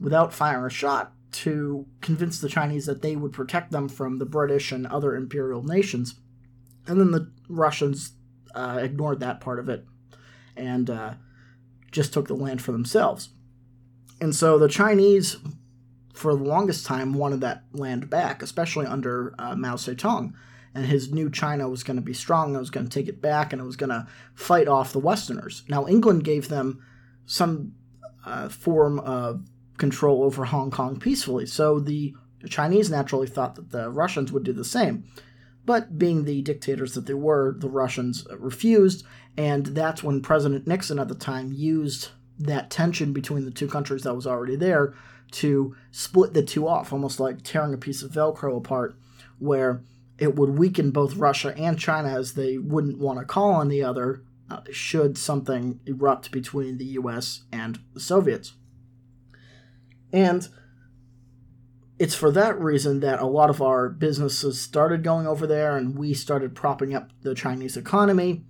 without 0.00 0.34
firing 0.34 0.66
a 0.66 0.70
shot 0.70 1.12
to 1.32 1.86
convince 2.00 2.40
the 2.40 2.48
Chinese 2.48 2.86
that 2.86 3.02
they 3.02 3.16
would 3.16 3.32
protect 3.32 3.70
them 3.70 3.88
from 3.88 4.18
the 4.18 4.26
British 4.26 4.70
and 4.70 4.86
other 4.86 5.16
imperial 5.16 5.62
nations. 5.62 6.16
And 6.86 7.00
then 7.00 7.10
the 7.10 7.30
Russians 7.48 8.12
uh, 8.54 8.80
ignored 8.82 9.20
that 9.20 9.40
part 9.40 9.58
of 9.58 9.68
it 9.68 9.84
and 10.56 10.90
uh, 10.90 11.14
just 11.90 12.12
took 12.12 12.28
the 12.28 12.34
land 12.34 12.60
for 12.60 12.72
themselves. 12.72 13.30
And 14.20 14.34
so 14.34 14.58
the 14.58 14.68
Chinese, 14.68 15.36
for 16.14 16.34
the 16.34 16.42
longest 16.44 16.86
time, 16.86 17.14
wanted 17.14 17.40
that 17.40 17.64
land 17.72 18.10
back, 18.10 18.42
especially 18.42 18.86
under 18.86 19.34
uh, 19.38 19.54
Mao 19.56 19.74
Zedong. 19.74 20.32
And 20.74 20.86
his 20.86 21.12
new 21.12 21.28
China 21.28 21.68
was 21.68 21.82
going 21.82 21.96
to 21.96 22.02
be 22.02 22.14
strong, 22.14 22.48
and 22.48 22.56
it 22.56 22.60
was 22.60 22.70
going 22.70 22.88
to 22.88 22.92
take 22.92 23.08
it 23.08 23.20
back, 23.20 23.52
and 23.52 23.60
it 23.60 23.64
was 23.64 23.76
going 23.76 23.90
to 23.90 24.06
fight 24.34 24.68
off 24.68 24.92
the 24.92 24.98
Westerners. 24.98 25.64
Now, 25.68 25.86
England 25.86 26.24
gave 26.24 26.48
them 26.48 26.82
some 27.26 27.74
uh, 28.24 28.48
form 28.48 28.98
of 29.00 29.44
control 29.76 30.22
over 30.22 30.44
Hong 30.46 30.70
Kong 30.70 30.98
peacefully, 30.98 31.44
so 31.44 31.78
the 31.78 32.14
Chinese 32.48 32.90
naturally 32.90 33.26
thought 33.26 33.54
that 33.56 33.70
the 33.70 33.90
Russians 33.90 34.32
would 34.32 34.44
do 34.44 34.52
the 34.52 34.64
same. 34.64 35.04
But 35.64 35.98
being 35.98 36.24
the 36.24 36.42
dictators 36.42 36.94
that 36.94 37.06
they 37.06 37.14
were, 37.14 37.54
the 37.56 37.68
Russians 37.68 38.26
refused, 38.36 39.04
and 39.36 39.66
that's 39.66 40.02
when 40.02 40.20
President 40.20 40.66
Nixon 40.66 40.98
at 40.98 41.08
the 41.08 41.14
time 41.14 41.52
used 41.52 42.10
that 42.38 42.70
tension 42.70 43.12
between 43.12 43.44
the 43.44 43.50
two 43.50 43.68
countries 43.68 44.02
that 44.02 44.14
was 44.14 44.26
already 44.26 44.56
there 44.56 44.94
to 45.32 45.74
split 45.90 46.34
the 46.34 46.42
two 46.42 46.66
off, 46.66 46.92
almost 46.92 47.20
like 47.20 47.42
tearing 47.42 47.72
a 47.72 47.78
piece 47.78 48.02
of 48.02 48.10
Velcro 48.10 48.56
apart, 48.56 48.96
where 49.38 49.82
it 50.18 50.36
would 50.36 50.58
weaken 50.58 50.90
both 50.90 51.16
Russia 51.16 51.54
and 51.56 51.78
China 51.78 52.08
as 52.08 52.34
they 52.34 52.58
wouldn't 52.58 52.98
want 52.98 53.18
to 53.18 53.24
call 53.24 53.52
on 53.52 53.68
the 53.68 53.82
other 53.82 54.22
uh, 54.50 54.60
should 54.70 55.16
something 55.16 55.80
erupt 55.86 56.30
between 56.30 56.76
the 56.76 56.84
US 56.84 57.44
and 57.50 57.78
the 57.94 58.00
Soviets. 58.00 58.52
And 60.12 60.48
it's 61.98 62.14
for 62.14 62.30
that 62.32 62.58
reason 62.60 63.00
that 63.00 63.20
a 63.20 63.26
lot 63.26 63.50
of 63.50 63.60
our 63.62 63.88
businesses 63.88 64.60
started 64.60 65.04
going 65.04 65.26
over 65.26 65.46
there 65.46 65.76
and 65.76 65.96
we 65.96 66.14
started 66.14 66.54
propping 66.54 66.94
up 66.94 67.10
the 67.22 67.34
Chinese 67.34 67.76
economy. 67.76 68.44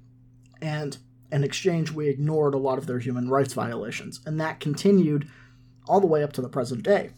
And 0.60 0.96
in 1.30 1.44
exchange, 1.44 1.90
we 1.90 2.08
ignored 2.08 2.54
a 2.54 2.58
lot 2.58 2.78
of 2.78 2.86
their 2.86 2.98
human 2.98 3.28
rights 3.28 3.52
violations. 3.52 4.20
And 4.24 4.40
that 4.40 4.60
continued 4.60 5.28
all 5.86 6.00
the 6.00 6.06
way 6.06 6.22
up 6.22 6.32
to 6.34 6.42
the 6.42 6.48
present 6.48 6.82
day. 6.82 7.10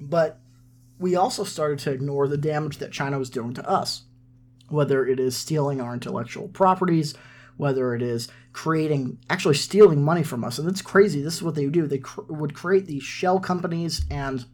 But 0.00 0.40
we 0.98 1.14
also 1.14 1.44
started 1.44 1.78
to 1.80 1.92
ignore 1.92 2.26
the 2.26 2.38
damage 2.38 2.78
that 2.78 2.92
China 2.92 3.18
was 3.18 3.30
doing 3.30 3.54
to 3.54 3.68
us, 3.68 4.04
whether 4.68 5.06
it 5.06 5.20
is 5.20 5.36
stealing 5.36 5.80
our 5.80 5.94
intellectual 5.94 6.48
properties, 6.48 7.14
whether 7.56 7.94
it 7.94 8.02
is 8.02 8.28
creating, 8.52 9.18
actually 9.28 9.54
stealing 9.54 10.02
money 10.02 10.22
from 10.22 10.42
us. 10.42 10.58
And 10.58 10.68
it's 10.68 10.82
crazy. 10.82 11.20
This 11.20 11.34
is 11.34 11.42
what 11.42 11.54
they 11.54 11.64
would 11.64 11.74
do. 11.74 11.86
They 11.86 11.98
cr- 11.98 12.22
would 12.22 12.54
create 12.54 12.86
these 12.86 13.02
shell 13.02 13.38
companies 13.38 14.04
and 14.10 14.44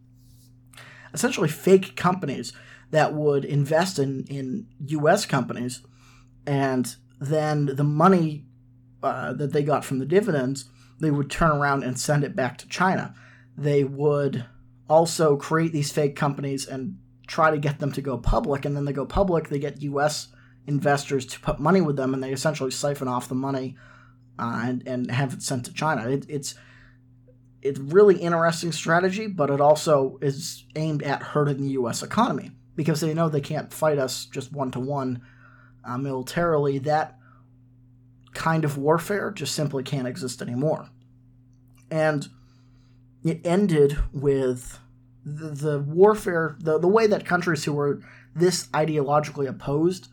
essentially 1.14 1.49
fake 1.49 1.97
companies 1.97 2.52
that 2.90 3.14
would 3.14 3.44
invest 3.44 3.99
in, 3.99 4.25
in 4.28 4.66
U.S. 4.87 5.25
companies, 5.25 5.80
and 6.47 6.94
then 7.18 7.66
the 7.66 7.85
money 7.85 8.44
uh, 9.02 9.33
that 9.33 9.52
they 9.52 9.62
got 9.62 9.85
from 9.85 9.99
the 9.99 10.06
dividends, 10.06 10.66
they 11.00 11.11
would 11.11 11.30
turn 11.30 11.50
around 11.50 11.83
and 11.83 11.99
send 11.99 12.25
it 12.25 12.37
back 12.37 12.59
to 12.59 12.68
China. 12.68 13.14
They 13.56 13.85
would 13.85 14.44
also 14.88 15.37
create 15.37 15.73
these 15.73 15.92
fake 15.92 16.16
companies 16.16 16.66
and 16.66 16.99
try 17.26 17.50
to 17.50 17.59
get 17.59 17.78
them 17.78 17.92
to 17.92 18.02
go 18.02 18.18
public, 18.18 18.64
and 18.64 18.76
then 18.76 18.85
they 18.85 18.92
go 18.92 19.06
public, 19.06 19.49
they 19.49 19.59
get 19.59 19.83
U.S. 19.83 20.28
investors 20.66 21.25
to 21.26 21.40
put 21.40 21.59
money 21.59 21.80
with 21.80 21.97
them, 21.97 22.12
and 22.12 22.23
they 22.23 22.33
essentially 22.33 22.71
siphon 22.71 23.09
off 23.09 23.28
the 23.28 23.35
money 23.35 23.76
uh, 24.38 24.62
and 24.64 24.87
and 24.87 25.11
have 25.11 25.33
it 25.33 25.42
sent 25.42 25.64
to 25.64 25.73
China. 25.73 26.09
It, 26.09 26.26
it's 26.28 26.54
it's 27.64 27.80
really 27.80 28.16
interesting 28.16 28.73
strategy, 28.73 29.26
but 29.26 29.50
it 29.50 29.61
also 29.61 30.18
is 30.21 30.64
aimed 30.76 31.02
at 31.02 31.23
hurting 31.23 31.62
the 31.62 31.71
U.S. 31.71 32.02
economy 32.02 32.50
because 32.76 33.00
they 33.00 33.14
know 33.14 33.28
they 33.28 33.40
can't 33.40 33.73
fight 33.73 33.99
us 33.99 34.26
just 34.26 34.52
one 34.52 34.71
to 34.73 34.80
one 34.80 35.23
militarily. 35.99 36.78
That 36.78 37.16
kind 38.35 38.64
of 38.64 38.76
warfare 38.76 39.30
just 39.30 39.54
simply 39.54 39.83
can't 39.83 40.06
exist 40.06 40.42
anymore. 40.42 40.90
And 41.90 42.28
it 43.25 43.40
ended 43.44 43.97
with 44.12 44.78
the, 45.25 45.49
the 45.49 45.78
warfare, 45.78 46.56
the, 46.61 46.78
the 46.78 46.88
way 46.88 47.06
that 47.06 47.25
countries 47.25 47.64
who 47.64 47.73
were 47.73 48.02
this 48.35 48.66
ideologically 48.68 49.49
opposed, 49.49 50.09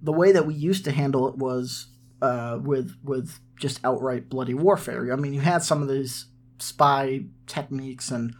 the 0.00 0.12
way 0.12 0.30
that 0.30 0.46
we 0.46 0.54
used 0.54 0.84
to 0.84 0.92
handle 0.92 1.26
it 1.28 1.36
was 1.36 1.88
uh, 2.22 2.60
with 2.62 2.96
with 3.02 3.40
just 3.58 3.80
outright 3.84 4.28
bloody 4.28 4.54
warfare. 4.54 5.12
I 5.12 5.16
mean, 5.16 5.34
you 5.34 5.40
had 5.40 5.62
some 5.62 5.82
of 5.82 5.88
these 5.88 6.26
spy 6.64 7.24
techniques 7.46 8.10
and 8.10 8.34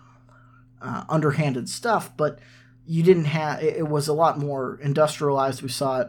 uh, 0.81 1.04
underhanded 1.09 1.69
stuff, 1.69 2.14
but 2.16 2.38
you 2.87 3.02
didn't 3.02 3.26
have. 3.26 3.62
It, 3.62 3.76
it, 3.76 3.88
was 3.88 4.09
a 4.09 4.12
lot 4.12 4.38
more 4.38 4.78
industrialized. 4.83 5.62
We 5.62 5.69
saw 5.69 6.00
it, 6.02 6.09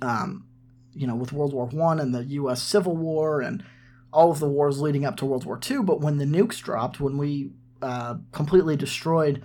um, 0.00 0.46
you 0.92 1.06
know, 1.06 1.16
with 1.16 1.32
World 1.32 1.52
War 1.52 1.66
One 1.66 1.98
and 1.98 2.14
the 2.14 2.24
U.S. 2.24 2.62
Civil 2.62 2.96
War 2.96 3.40
and 3.40 3.64
all 4.12 4.30
of 4.30 4.38
the 4.38 4.48
wars 4.48 4.80
leading 4.80 5.04
up 5.04 5.16
to 5.16 5.26
World 5.26 5.44
War 5.44 5.58
Two. 5.58 5.82
But 5.82 6.00
when 6.00 6.18
the 6.18 6.24
nukes 6.24 6.60
dropped, 6.60 7.00
when 7.00 7.18
we 7.18 7.50
uh, 7.82 8.16
completely 8.32 8.76
destroyed 8.76 9.44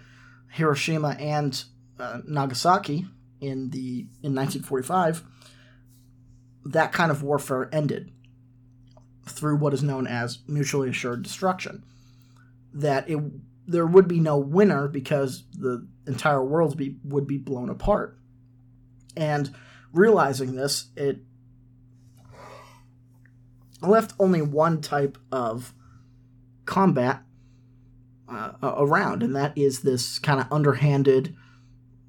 Hiroshima 0.52 1.16
and 1.20 1.64
uh, 2.00 2.22
Nagasaki 2.28 3.08
in 3.42 3.72
the 3.72 4.08
in 4.22 4.36
1945, 4.36 5.24
that 6.66 6.92
kind 6.92 7.10
of 7.10 7.24
warfare 7.24 7.70
ended 7.74 8.12
through 9.30 9.58
what 9.58 9.74
is 9.74 9.84
known 9.84 10.08
as 10.08 10.40
mutually 10.48 10.90
assured 10.90 11.24
destruction. 11.24 11.84
That 12.74 13.10
it 13.10 13.20
there 13.70 13.86
would 13.86 14.08
be 14.08 14.20
no 14.20 14.38
winner 14.38 14.88
because 14.88 15.44
the 15.54 15.88
entire 16.08 16.44
world 16.44 16.76
be, 16.76 16.96
would 17.04 17.28
be 17.28 17.38
blown 17.38 17.70
apart. 17.70 18.18
And 19.16 19.54
realizing 19.94 20.56
this, 20.56 20.88
it 20.96 21.20
left 23.82 24.14
only 24.20 24.42
one 24.42 24.82
type 24.82 25.20
of 25.32 25.74
combat 26.66 27.22
uh, 28.28 28.54
around, 28.62 29.22
and 29.22 29.36
that 29.36 29.56
is 29.56 29.82
this 29.82 30.18
kind 30.18 30.40
of 30.40 30.52
underhanded 30.52 31.36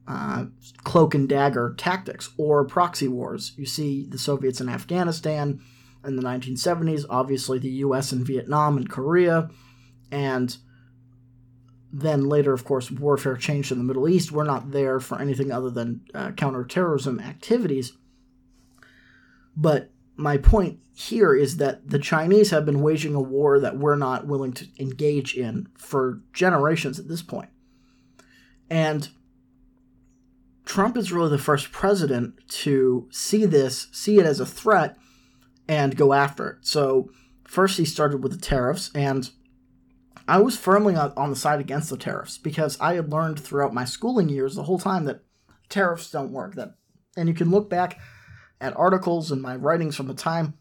uh, 0.08 0.46
cloak 0.82 1.14
and 1.14 1.28
dagger 1.28 1.74
tactics 1.76 2.30
or 2.38 2.64
proxy 2.64 3.06
wars. 3.06 3.52
You 3.56 3.66
see 3.66 4.06
the 4.06 4.18
Soviets 4.18 4.62
in 4.62 4.68
Afghanistan 4.70 5.60
in 6.04 6.16
the 6.16 6.22
1970s, 6.22 7.04
obviously 7.08 7.58
the 7.58 7.70
US 7.70 8.12
and 8.12 8.26
Vietnam 8.26 8.76
and 8.76 8.88
Korea, 8.88 9.50
and 10.10 10.56
then 11.92 12.28
later, 12.28 12.52
of 12.52 12.64
course, 12.64 12.90
warfare 12.90 13.36
changed 13.36 13.72
in 13.72 13.78
the 13.78 13.84
Middle 13.84 14.08
East. 14.08 14.30
We're 14.30 14.44
not 14.44 14.70
there 14.70 15.00
for 15.00 15.20
anything 15.20 15.50
other 15.50 15.70
than 15.70 16.02
uh, 16.14 16.30
counterterrorism 16.32 17.18
activities. 17.18 17.92
But 19.56 19.90
my 20.16 20.36
point 20.36 20.78
here 20.94 21.34
is 21.34 21.56
that 21.56 21.88
the 21.88 21.98
Chinese 21.98 22.50
have 22.50 22.64
been 22.64 22.82
waging 22.82 23.14
a 23.14 23.20
war 23.20 23.58
that 23.58 23.76
we're 23.76 23.96
not 23.96 24.26
willing 24.26 24.52
to 24.52 24.66
engage 24.78 25.34
in 25.34 25.68
for 25.76 26.20
generations 26.32 26.98
at 26.98 27.08
this 27.08 27.22
point. 27.22 27.48
And 28.68 29.08
Trump 30.64 30.96
is 30.96 31.10
really 31.10 31.30
the 31.30 31.38
first 31.38 31.72
president 31.72 32.34
to 32.48 33.08
see 33.10 33.44
this, 33.44 33.88
see 33.90 34.18
it 34.18 34.26
as 34.26 34.38
a 34.38 34.46
threat, 34.46 34.96
and 35.70 35.96
go 35.96 36.12
after 36.12 36.48
it. 36.48 36.56
So 36.62 37.12
first 37.44 37.78
he 37.78 37.84
started 37.84 38.24
with 38.24 38.32
the 38.32 38.44
tariffs, 38.44 38.90
and 38.92 39.30
I 40.26 40.40
was 40.40 40.58
firmly 40.58 40.96
on 40.96 41.30
the 41.30 41.36
side 41.36 41.60
against 41.60 41.90
the 41.90 41.96
tariffs 41.96 42.38
because 42.38 42.76
I 42.80 42.94
had 42.94 43.12
learned 43.12 43.38
throughout 43.38 43.72
my 43.72 43.84
schooling 43.84 44.28
years 44.28 44.56
the 44.56 44.64
whole 44.64 44.80
time 44.80 45.04
that 45.04 45.22
tariffs 45.68 46.10
don't 46.10 46.32
work. 46.32 46.56
That, 46.56 46.74
and 47.16 47.28
you 47.28 47.36
can 47.36 47.52
look 47.52 47.70
back 47.70 48.00
at 48.60 48.76
articles 48.76 49.30
and 49.30 49.40
my 49.40 49.54
writings 49.54 49.94
from 49.94 50.08
the 50.08 50.14
time, 50.14 50.54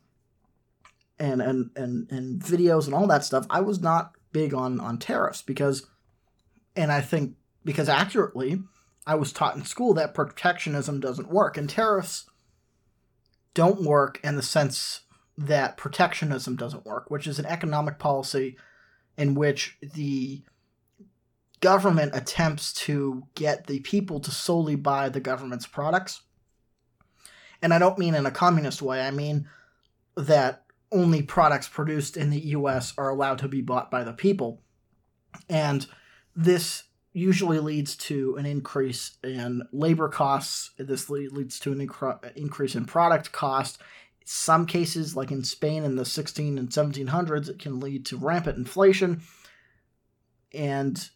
and 1.17 1.41
and 1.41 1.71
and 1.75 2.11
and 2.11 2.39
videos 2.39 2.85
and 2.85 2.93
all 2.93 3.07
that 3.07 3.25
stuff. 3.25 3.47
I 3.49 3.61
was 3.61 3.81
not 3.81 4.11
big 4.31 4.53
on 4.53 4.79
on 4.79 4.99
tariffs 4.99 5.41
because, 5.41 5.87
and 6.75 6.91
I 6.91 7.01
think 7.01 7.33
because 7.65 7.89
accurately, 7.89 8.61
I 9.07 9.15
was 9.15 9.33
taught 9.33 9.55
in 9.55 9.65
school 9.65 9.95
that 9.95 10.13
protectionism 10.13 10.99
doesn't 10.99 11.31
work, 11.31 11.57
and 11.57 11.67
tariffs 11.67 12.29
don't 13.53 13.81
work 13.83 14.19
in 14.23 14.35
the 14.35 14.41
sense 14.41 15.01
that 15.37 15.77
protectionism 15.77 16.55
doesn't 16.55 16.85
work, 16.85 17.09
which 17.09 17.27
is 17.27 17.39
an 17.39 17.45
economic 17.45 17.97
policy 17.97 18.57
in 19.17 19.35
which 19.35 19.77
the 19.81 20.43
government 21.61 22.11
attempts 22.15 22.71
to 22.73 23.23
get 23.35 23.67
the 23.67 23.79
people 23.81 24.19
to 24.19 24.31
solely 24.31 24.75
buy 24.75 25.09
the 25.09 25.19
government's 25.19 25.67
products. 25.67 26.21
And 27.61 27.73
I 27.73 27.79
don't 27.79 27.97
mean 27.97 28.15
in 28.15 28.25
a 28.25 28.31
communist 28.31 28.81
way, 28.81 29.01
I 29.01 29.11
mean 29.11 29.49
that 30.15 30.63
only 30.91 31.21
products 31.21 31.67
produced 31.67 32.17
in 32.17 32.29
the 32.29 32.39
US 32.39 32.93
are 32.97 33.09
allowed 33.09 33.39
to 33.39 33.47
be 33.47 33.61
bought 33.61 33.91
by 33.91 34.03
the 34.03 34.13
people. 34.13 34.61
And 35.49 35.85
this 36.35 36.83
usually 37.13 37.59
leads 37.59 37.95
to 37.95 38.35
an 38.37 38.45
increase 38.45 39.17
in 39.23 39.63
labor 39.71 40.09
costs. 40.09 40.71
This 40.77 41.09
leads 41.09 41.59
to 41.61 41.71
an 41.71 41.87
incre- 41.87 42.35
increase 42.35 42.75
in 42.75 42.85
product 42.85 43.31
cost. 43.31 43.79
Some 44.25 44.67
cases, 44.67 45.15
like 45.15 45.31
in 45.31 45.43
Spain 45.43 45.83
in 45.83 45.95
the 45.95 46.05
16 46.05 46.57
and 46.57 46.69
1700s, 46.69 47.49
it 47.49 47.59
can 47.59 47.79
lead 47.79 48.05
to 48.07 48.17
rampant 48.17 48.57
inflation. 48.57 49.21
And 50.53 51.09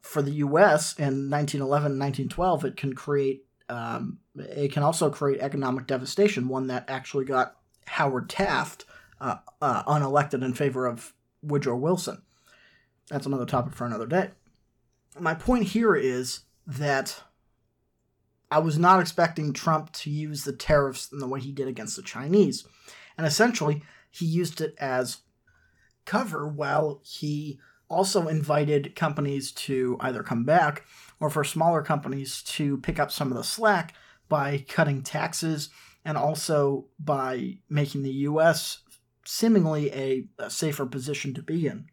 for 0.00 0.22
the 0.22 0.32
U.S. 0.32 0.94
in 0.98 1.30
1911 1.30 1.98
1912, 1.98 2.64
it 2.64 2.76
can 2.76 2.94
create 2.94 3.44
um, 3.68 4.18
it 4.36 4.72
can 4.72 4.82
also 4.82 5.10
create 5.10 5.40
economic 5.40 5.86
devastation. 5.86 6.48
One 6.48 6.68
that 6.68 6.84
actually 6.88 7.24
got 7.24 7.56
Howard 7.86 8.28
Taft 8.28 8.84
uh, 9.20 9.36
uh, 9.60 9.82
unelected 9.84 10.44
in 10.44 10.54
favor 10.54 10.86
of 10.86 11.14
Woodrow 11.42 11.76
Wilson. 11.76 12.22
That's 13.10 13.26
another 13.26 13.46
topic 13.46 13.74
for 13.74 13.86
another 13.86 14.06
day. 14.06 14.30
My 15.18 15.34
point 15.34 15.64
here 15.64 15.94
is 15.94 16.40
that 16.66 17.22
I 18.50 18.58
was 18.58 18.78
not 18.78 19.00
expecting 19.00 19.52
Trump 19.52 19.92
to 19.92 20.10
use 20.10 20.44
the 20.44 20.52
tariffs 20.52 21.10
in 21.12 21.18
the 21.18 21.26
way 21.26 21.40
he 21.40 21.52
did 21.52 21.68
against 21.68 21.96
the 21.96 22.02
Chinese. 22.02 22.66
And 23.16 23.26
essentially, 23.26 23.82
he 24.10 24.26
used 24.26 24.60
it 24.60 24.74
as 24.78 25.18
cover 26.04 26.46
while 26.46 27.00
he 27.04 27.58
also 27.88 28.28
invited 28.28 28.96
companies 28.96 29.52
to 29.52 29.96
either 30.00 30.22
come 30.22 30.44
back 30.44 30.84
or 31.20 31.30
for 31.30 31.44
smaller 31.44 31.82
companies 31.82 32.42
to 32.42 32.78
pick 32.78 32.98
up 32.98 33.10
some 33.10 33.30
of 33.30 33.36
the 33.36 33.44
slack 33.44 33.94
by 34.28 34.64
cutting 34.68 35.02
taxes 35.02 35.70
and 36.04 36.16
also 36.16 36.86
by 36.98 37.58
making 37.68 38.02
the 38.02 38.12
US 38.12 38.80
seemingly 39.24 39.92
a, 39.92 40.24
a 40.38 40.50
safer 40.50 40.86
position 40.86 41.34
to 41.34 41.42
be 41.42 41.66
in. 41.66 41.86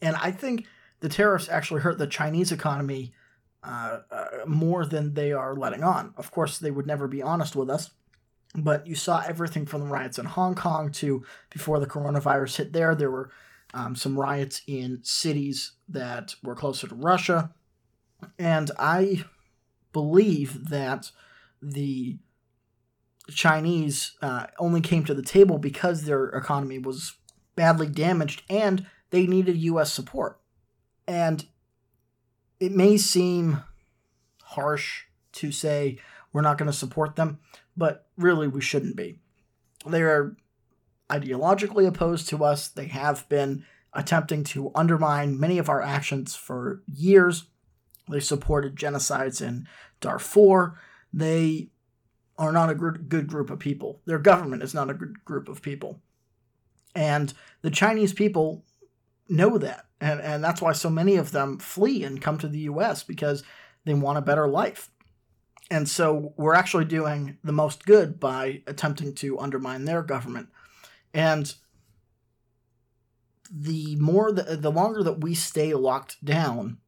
And 0.00 0.16
I 0.16 0.30
think 0.30 0.66
the 1.00 1.08
tariffs 1.08 1.48
actually 1.48 1.80
hurt 1.80 1.98
the 1.98 2.06
Chinese 2.06 2.52
economy 2.52 3.12
uh, 3.62 4.00
uh, 4.10 4.26
more 4.46 4.84
than 4.86 5.14
they 5.14 5.32
are 5.32 5.54
letting 5.54 5.82
on. 5.82 6.14
Of 6.16 6.30
course, 6.30 6.58
they 6.58 6.70
would 6.70 6.86
never 6.86 7.08
be 7.08 7.22
honest 7.22 7.56
with 7.56 7.70
us, 7.70 7.90
but 8.54 8.86
you 8.86 8.94
saw 8.94 9.22
everything 9.26 9.66
from 9.66 9.82
the 9.82 9.86
riots 9.86 10.18
in 10.18 10.26
Hong 10.26 10.54
Kong 10.54 10.90
to 10.92 11.24
before 11.50 11.80
the 11.80 11.86
coronavirus 11.86 12.56
hit 12.56 12.72
there, 12.72 12.94
there 12.94 13.10
were 13.10 13.30
um, 13.74 13.94
some 13.94 14.18
riots 14.18 14.62
in 14.66 15.00
cities 15.02 15.72
that 15.88 16.34
were 16.42 16.54
closer 16.54 16.88
to 16.88 16.94
Russia. 16.94 17.52
And 18.38 18.70
I 18.78 19.24
believe 19.92 20.70
that 20.70 21.10
the 21.60 22.18
Chinese 23.30 24.16
uh, 24.22 24.46
only 24.58 24.80
came 24.80 25.04
to 25.04 25.14
the 25.14 25.22
table 25.22 25.58
because 25.58 26.02
their 26.02 26.26
economy 26.30 26.78
was 26.78 27.16
badly 27.56 27.86
damaged 27.86 28.42
and 28.48 28.86
they 29.10 29.26
needed 29.26 29.56
U.S. 29.56 29.92
support. 29.92 30.40
And 31.08 31.46
it 32.60 32.70
may 32.70 32.98
seem 32.98 33.62
harsh 34.42 35.04
to 35.32 35.50
say 35.50 35.98
we're 36.32 36.42
not 36.42 36.58
going 36.58 36.70
to 36.70 36.76
support 36.76 37.16
them, 37.16 37.38
but 37.74 38.06
really 38.18 38.46
we 38.46 38.60
shouldn't 38.60 38.94
be. 38.94 39.18
They 39.86 40.02
are 40.02 40.36
ideologically 41.10 41.86
opposed 41.86 42.28
to 42.28 42.44
us. 42.44 42.68
They 42.68 42.88
have 42.88 43.26
been 43.30 43.64
attempting 43.94 44.44
to 44.44 44.70
undermine 44.74 45.40
many 45.40 45.56
of 45.56 45.70
our 45.70 45.80
actions 45.80 46.36
for 46.36 46.82
years. 46.86 47.46
They 48.10 48.20
supported 48.20 48.76
genocides 48.76 49.40
in 49.40 49.66
Darfur. 50.00 50.78
They 51.10 51.70
are 52.36 52.52
not 52.52 52.68
a 52.68 52.74
good 52.74 53.28
group 53.28 53.48
of 53.48 53.58
people. 53.58 54.02
Their 54.04 54.18
government 54.18 54.62
is 54.62 54.74
not 54.74 54.90
a 54.90 54.94
good 54.94 55.24
group 55.24 55.48
of 55.48 55.62
people. 55.62 56.02
And 56.94 57.32
the 57.62 57.70
Chinese 57.70 58.12
people 58.12 58.64
know 59.28 59.58
that. 59.58 59.86
And, 60.00 60.20
and 60.20 60.42
that's 60.42 60.62
why 60.62 60.72
so 60.72 60.90
many 60.90 61.16
of 61.16 61.32
them 61.32 61.58
flee 61.58 62.04
and 62.04 62.22
come 62.22 62.38
to 62.38 62.48
the 62.48 62.60
US 62.60 63.02
because 63.02 63.42
they 63.84 63.94
want 63.94 64.18
a 64.18 64.22
better 64.22 64.48
life. 64.48 64.90
And 65.70 65.88
so 65.88 66.32
we're 66.36 66.54
actually 66.54 66.86
doing 66.86 67.38
the 67.44 67.52
most 67.52 67.84
good 67.84 68.18
by 68.18 68.62
attempting 68.66 69.14
to 69.16 69.38
undermine 69.38 69.84
their 69.84 70.02
government. 70.02 70.48
And 71.12 71.52
the 73.50 73.96
more 73.96 74.32
the, 74.32 74.56
the 74.56 74.70
longer 74.70 75.02
that 75.02 75.20
we 75.20 75.34
stay 75.34 75.74
locked 75.74 76.24
down, 76.24 76.78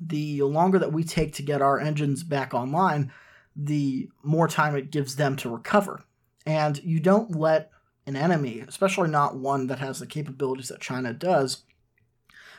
the 0.00 0.42
longer 0.42 0.78
that 0.78 0.92
we 0.92 1.04
take 1.04 1.34
to 1.34 1.42
get 1.42 1.62
our 1.62 1.80
engines 1.80 2.22
back 2.22 2.54
online, 2.54 3.12
the 3.54 4.08
more 4.22 4.46
time 4.46 4.76
it 4.76 4.90
gives 4.90 5.16
them 5.16 5.36
to 5.36 5.48
recover. 5.48 6.02
And 6.44 6.82
you 6.84 7.00
don't 7.00 7.34
let 7.34 7.70
an 8.06 8.16
enemy, 8.16 8.64
especially 8.66 9.08
not 9.08 9.36
one 9.36 9.66
that 9.66 9.80
has 9.80 9.98
the 9.98 10.06
capabilities 10.06 10.68
that 10.68 10.80
China 10.80 11.12
does, 11.12 11.62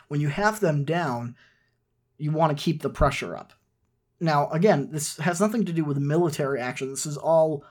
when 0.07 0.21
you 0.21 0.27
have 0.27 0.59
them 0.59 0.83
down, 0.83 1.35
you 2.17 2.31
want 2.31 2.55
to 2.55 2.63
keep 2.63 2.81
the 2.81 2.89
pressure 2.89 3.35
up. 3.35 3.53
Now, 4.19 4.49
again, 4.49 4.89
this 4.91 5.17
has 5.17 5.39
nothing 5.39 5.65
to 5.65 5.73
do 5.73 5.85
with 5.85 5.97
military 5.97 6.59
action. 6.59 6.89
This 6.89 7.05
is 7.05 7.17
all 7.17 7.63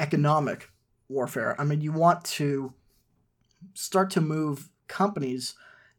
economic 0.00 0.70
warfare. 1.08 1.60
I 1.60 1.64
mean, 1.64 1.80
you 1.80 1.92
want 1.92 2.24
to 2.24 2.72
start 3.74 4.10
to 4.10 4.20
move 4.20 4.70
companies 4.88 5.54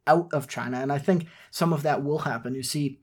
out 0.07 0.29
of 0.33 0.47
China, 0.47 0.77
and 0.77 0.91
I 0.91 0.97
think 0.97 1.27
some 1.51 1.71
of 1.71 1.83
that 1.83 2.03
will 2.03 2.19
happen. 2.19 2.55
You 2.55 2.63
see, 2.63 2.99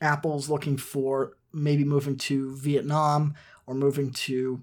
Apple's 0.00 0.50
looking 0.50 0.76
for 0.76 1.36
maybe 1.52 1.84
moving 1.84 2.16
to 2.16 2.54
Vietnam 2.56 3.34
or 3.66 3.74
moving 3.74 4.10
to 4.10 4.60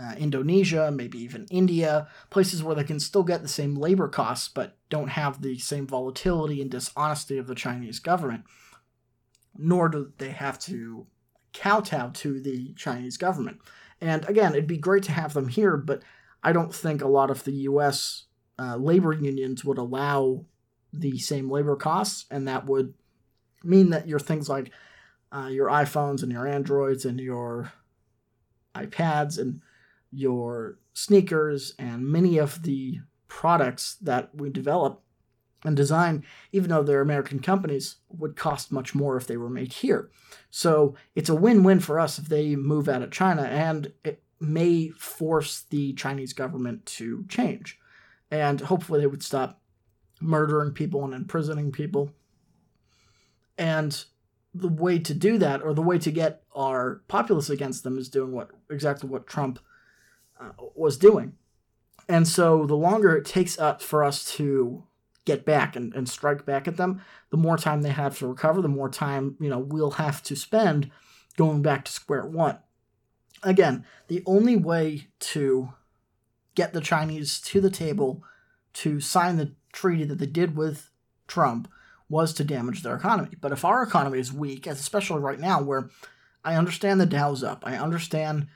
uh, 0.00 0.14
Indonesia, 0.16 0.90
maybe 0.90 1.18
even 1.18 1.46
India, 1.50 2.08
places 2.30 2.62
where 2.62 2.74
they 2.74 2.84
can 2.84 3.00
still 3.00 3.22
get 3.22 3.42
the 3.42 3.48
same 3.48 3.74
labor 3.74 4.08
costs 4.08 4.48
but 4.48 4.76
don't 4.88 5.08
have 5.08 5.42
the 5.42 5.58
same 5.58 5.86
volatility 5.86 6.62
and 6.62 6.70
dishonesty 6.70 7.36
of 7.36 7.46
the 7.46 7.54
Chinese 7.54 7.98
government. 7.98 8.44
Nor 9.56 9.88
do 9.88 10.12
they 10.18 10.30
have 10.30 10.58
to 10.60 11.06
kowtow 11.52 12.10
to 12.14 12.40
the 12.40 12.72
Chinese 12.74 13.16
government. 13.16 13.58
And 14.00 14.26
again, 14.28 14.52
it'd 14.52 14.66
be 14.66 14.78
great 14.78 15.02
to 15.04 15.12
have 15.12 15.34
them 15.34 15.48
here, 15.48 15.76
but 15.76 16.02
I 16.42 16.52
don't 16.52 16.74
think 16.74 17.02
a 17.02 17.08
lot 17.08 17.30
of 17.30 17.44
the 17.44 17.52
U.S. 17.52 18.24
Uh, 18.58 18.76
labor 18.76 19.12
unions 19.12 19.64
would 19.64 19.76
allow 19.76 20.46
the 20.92 21.18
same 21.18 21.50
labor 21.50 21.76
costs, 21.76 22.24
and 22.30 22.48
that 22.48 22.66
would 22.66 22.94
mean 23.62 23.90
that 23.90 24.08
your 24.08 24.18
things 24.18 24.48
like 24.48 24.70
uh, 25.32 25.48
your 25.48 25.68
iPhones 25.68 26.22
and 26.22 26.32
your 26.32 26.46
Androids 26.46 27.04
and 27.04 27.20
your 27.20 27.72
iPads 28.74 29.38
and 29.38 29.60
your 30.10 30.78
sneakers 30.92 31.74
and 31.78 32.06
many 32.06 32.38
of 32.38 32.62
the 32.62 33.00
products 33.28 33.96
that 34.02 34.34
we 34.34 34.50
develop 34.50 35.02
and 35.64 35.76
design, 35.76 36.24
even 36.52 36.70
though 36.70 36.82
they're 36.82 37.02
American 37.02 37.38
companies, 37.38 37.96
would 38.08 38.36
cost 38.36 38.72
much 38.72 38.94
more 38.94 39.16
if 39.16 39.26
they 39.26 39.36
were 39.36 39.50
made 39.50 39.72
here. 39.72 40.10
So 40.50 40.94
it's 41.14 41.28
a 41.28 41.34
win 41.34 41.62
win 41.62 41.80
for 41.80 42.00
us 42.00 42.18
if 42.18 42.28
they 42.28 42.56
move 42.56 42.88
out 42.88 43.02
of 43.02 43.10
China, 43.10 43.42
and 43.42 43.92
it 44.04 44.22
may 44.40 44.88
force 44.88 45.62
the 45.68 45.92
Chinese 45.92 46.32
government 46.32 46.86
to 46.86 47.24
change. 47.28 47.78
And 48.30 48.60
hopefully 48.60 49.00
they 49.00 49.06
would 49.06 49.22
stop 49.22 49.60
murdering 50.20 50.72
people 50.72 51.04
and 51.04 51.12
imprisoning 51.12 51.72
people. 51.72 52.10
And 53.58 54.02
the 54.54 54.68
way 54.68 54.98
to 54.98 55.14
do 55.14 55.36
that, 55.38 55.62
or 55.62 55.74
the 55.74 55.82
way 55.82 55.98
to 55.98 56.10
get 56.10 56.42
our 56.54 57.02
populace 57.06 57.50
against 57.50 57.84
them, 57.84 57.98
is 57.98 58.08
doing 58.08 58.32
what 58.32 58.50
exactly 58.70 59.08
what 59.08 59.26
Trump 59.26 59.58
uh, 60.40 60.50
was 60.74 60.96
doing. 60.96 61.34
And 62.08 62.26
so 62.26 62.66
the 62.66 62.76
longer 62.76 63.16
it 63.16 63.24
takes 63.24 63.58
up 63.58 63.82
for 63.82 64.02
us 64.02 64.24
to 64.36 64.84
get 65.24 65.44
back 65.44 65.76
and, 65.76 65.94
and 65.94 66.08
strike 66.08 66.44
back 66.44 66.66
at 66.66 66.76
them, 66.76 67.02
the 67.30 67.36
more 67.36 67.56
time 67.56 67.82
they 67.82 67.90
have 67.90 68.18
to 68.18 68.26
recover, 68.26 68.62
the 68.62 68.68
more 68.68 68.88
time, 68.88 69.36
you 69.38 69.48
know, 69.48 69.58
we'll 69.58 69.92
have 69.92 70.22
to 70.24 70.34
spend 70.34 70.90
going 71.36 71.62
back 71.62 71.84
to 71.84 71.92
square 71.92 72.26
one. 72.26 72.58
Again, 73.42 73.84
the 74.08 74.22
only 74.26 74.56
way 74.56 75.06
to 75.20 75.72
get 76.54 76.72
the 76.72 76.80
Chinese 76.80 77.40
to 77.40 77.60
the 77.60 77.70
table 77.70 78.24
to 78.72 79.00
sign 79.00 79.36
the 79.36 79.52
treaty 79.72 80.04
that 80.04 80.18
they 80.18 80.26
did 80.26 80.56
with 80.56 80.90
Trump 81.26 81.70
was 82.08 82.34
to 82.34 82.44
damage 82.44 82.82
their 82.82 82.96
economy. 82.96 83.36
But 83.40 83.52
if 83.52 83.64
our 83.64 83.82
economy 83.82 84.18
is 84.18 84.32
weak, 84.32 84.66
especially 84.66 85.20
right 85.20 85.38
now, 85.38 85.62
where 85.62 85.90
I 86.44 86.56
understand 86.56 87.00
the 87.00 87.06
Dow's 87.06 87.44
up, 87.44 87.62
I 87.64 87.76
understand, 87.76 88.48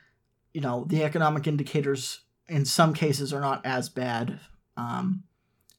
you 0.54 0.60
know, 0.60 0.86
the 0.88 1.04
economic 1.04 1.46
indicators 1.46 2.20
in 2.46 2.64
some 2.64 2.94
cases 2.94 3.32
are 3.32 3.40
not 3.40 3.66
as 3.66 3.88
bad 3.88 4.38
um, 4.76 5.24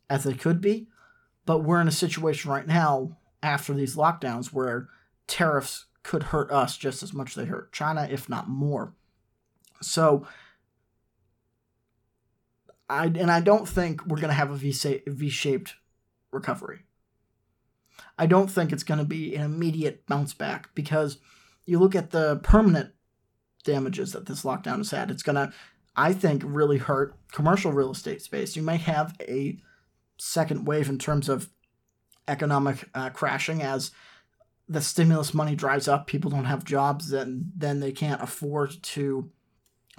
as 0.09 0.25
they 0.25 0.33
could 0.33 0.61
be, 0.61 0.87
but 1.45 1.59
we're 1.59 1.81
in 1.81 1.87
a 1.87 1.91
situation 1.91 2.51
right 2.51 2.67
now 2.67 3.17
after 3.41 3.73
these 3.73 3.95
lockdowns 3.95 4.47
where 4.47 4.89
tariffs 5.27 5.85
could 6.03 6.23
hurt 6.23 6.51
us 6.51 6.77
just 6.77 7.01
as 7.01 7.13
much 7.13 7.29
as 7.29 7.35
they 7.35 7.45
hurt 7.45 7.71
China, 7.71 8.07
if 8.11 8.29
not 8.29 8.49
more. 8.49 8.93
So, 9.81 10.27
I 12.87 13.05
and 13.05 13.31
I 13.31 13.41
don't 13.41 13.67
think 13.67 14.05
we're 14.05 14.19
going 14.19 14.29
to 14.29 14.33
have 14.33 14.51
a 14.51 14.55
V-shaped 14.55 15.73
recovery. 16.31 16.81
I 18.17 18.25
don't 18.27 18.51
think 18.51 18.71
it's 18.71 18.83
going 18.83 18.99
to 18.99 19.05
be 19.05 19.35
an 19.35 19.43
immediate 19.43 20.05
bounce 20.05 20.33
back 20.33 20.73
because 20.75 21.17
you 21.65 21.79
look 21.79 21.95
at 21.95 22.11
the 22.11 22.37
permanent 22.43 22.91
damages 23.65 24.13
that 24.13 24.25
this 24.25 24.43
lockdown 24.43 24.77
has 24.77 24.91
had. 24.91 25.11
It's 25.11 25.23
going 25.23 25.35
to, 25.35 25.51
I 25.95 26.13
think, 26.13 26.43
really 26.45 26.77
hurt 26.77 27.15
commercial 27.33 27.73
real 27.73 27.91
estate 27.91 28.21
space. 28.21 28.55
You 28.55 28.61
may 28.61 28.77
have 28.77 29.15
a 29.19 29.57
second 30.17 30.65
wave 30.65 30.87
in 30.87 30.97
terms 30.97 31.27
of 31.27 31.49
economic 32.27 32.89
uh, 32.93 33.09
crashing 33.09 33.61
as 33.61 33.91
the 34.67 34.81
stimulus 34.81 35.33
money 35.33 35.55
dries 35.55 35.87
up. 35.87 36.07
People 36.07 36.31
don't 36.31 36.45
have 36.45 36.63
jobs, 36.63 37.09
then 37.09 37.51
then 37.55 37.79
they 37.81 37.91
can't 37.91 38.21
afford 38.21 38.81
to 38.81 39.29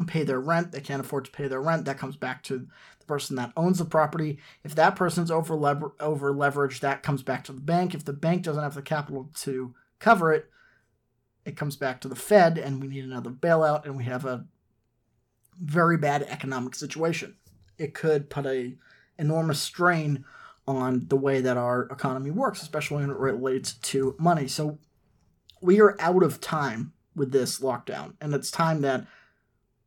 pay 0.07 0.25
their 0.25 0.41
rent. 0.41 0.73
They 0.73 0.81
can't 0.81 1.01
afford 1.01 1.25
to 1.27 1.31
pay 1.31 1.49
their 1.49 1.61
rent. 1.61 1.85
That 1.85 1.99
comes 1.99 2.17
back 2.17 2.43
to 2.45 2.67
the 2.99 3.07
person 3.07 3.37
that 3.37 3.53
owns 3.57 3.79
the 3.79 3.85
property. 3.85 4.39
If 4.65 4.75
that 4.75 4.97
person's 4.97 5.31
over 5.31 5.55
lever- 5.55 5.95
over 6.01 6.35
leveraged, 6.35 6.81
that 6.81 7.03
comes 7.03 7.23
back 7.23 7.45
to 7.45 7.53
the 7.53 7.61
bank. 7.61 7.95
If 7.95 8.05
the 8.05 8.13
bank 8.13 8.43
doesn't 8.43 8.63
have 8.63 8.75
the 8.75 8.83
capital 8.83 9.31
to 9.37 9.75
cover 9.99 10.33
it, 10.33 10.51
it 11.47 11.57
comes 11.57 11.77
back 11.77 12.01
to 12.01 12.09
the 12.09 12.17
Fed, 12.17 12.59
and 12.59 12.83
we 12.83 12.89
need 12.89 13.05
another 13.05 13.31
bailout, 13.31 13.85
and 13.87 13.97
we 13.97 14.05
have 14.05 14.25
a 14.25 14.45
very 15.59 15.97
bad 15.97 16.25
economic 16.25 16.75
situation. 16.75 17.37
It 17.79 17.95
could 17.95 18.29
put 18.29 18.47
a 18.47 18.75
enormous 19.17 19.63
strain 19.63 20.25
on 20.67 21.07
the 21.07 21.17
way 21.17 21.41
that 21.41 21.57
our 21.57 21.85
economy 21.85 22.33
works, 22.33 22.61
especially 22.61 23.03
when 23.03 23.11
it 23.11 23.17
relates 23.17 23.75
to 23.75 24.17
money. 24.19 24.49
So 24.49 24.79
we 25.61 25.81
are 25.81 25.97
out 26.01 26.25
of 26.25 26.41
time 26.41 26.93
with 27.15 27.31
this 27.31 27.61
lockdown, 27.61 28.15
and 28.21 28.35
it's 28.35 28.51
time 28.51 28.81
that 28.81 29.07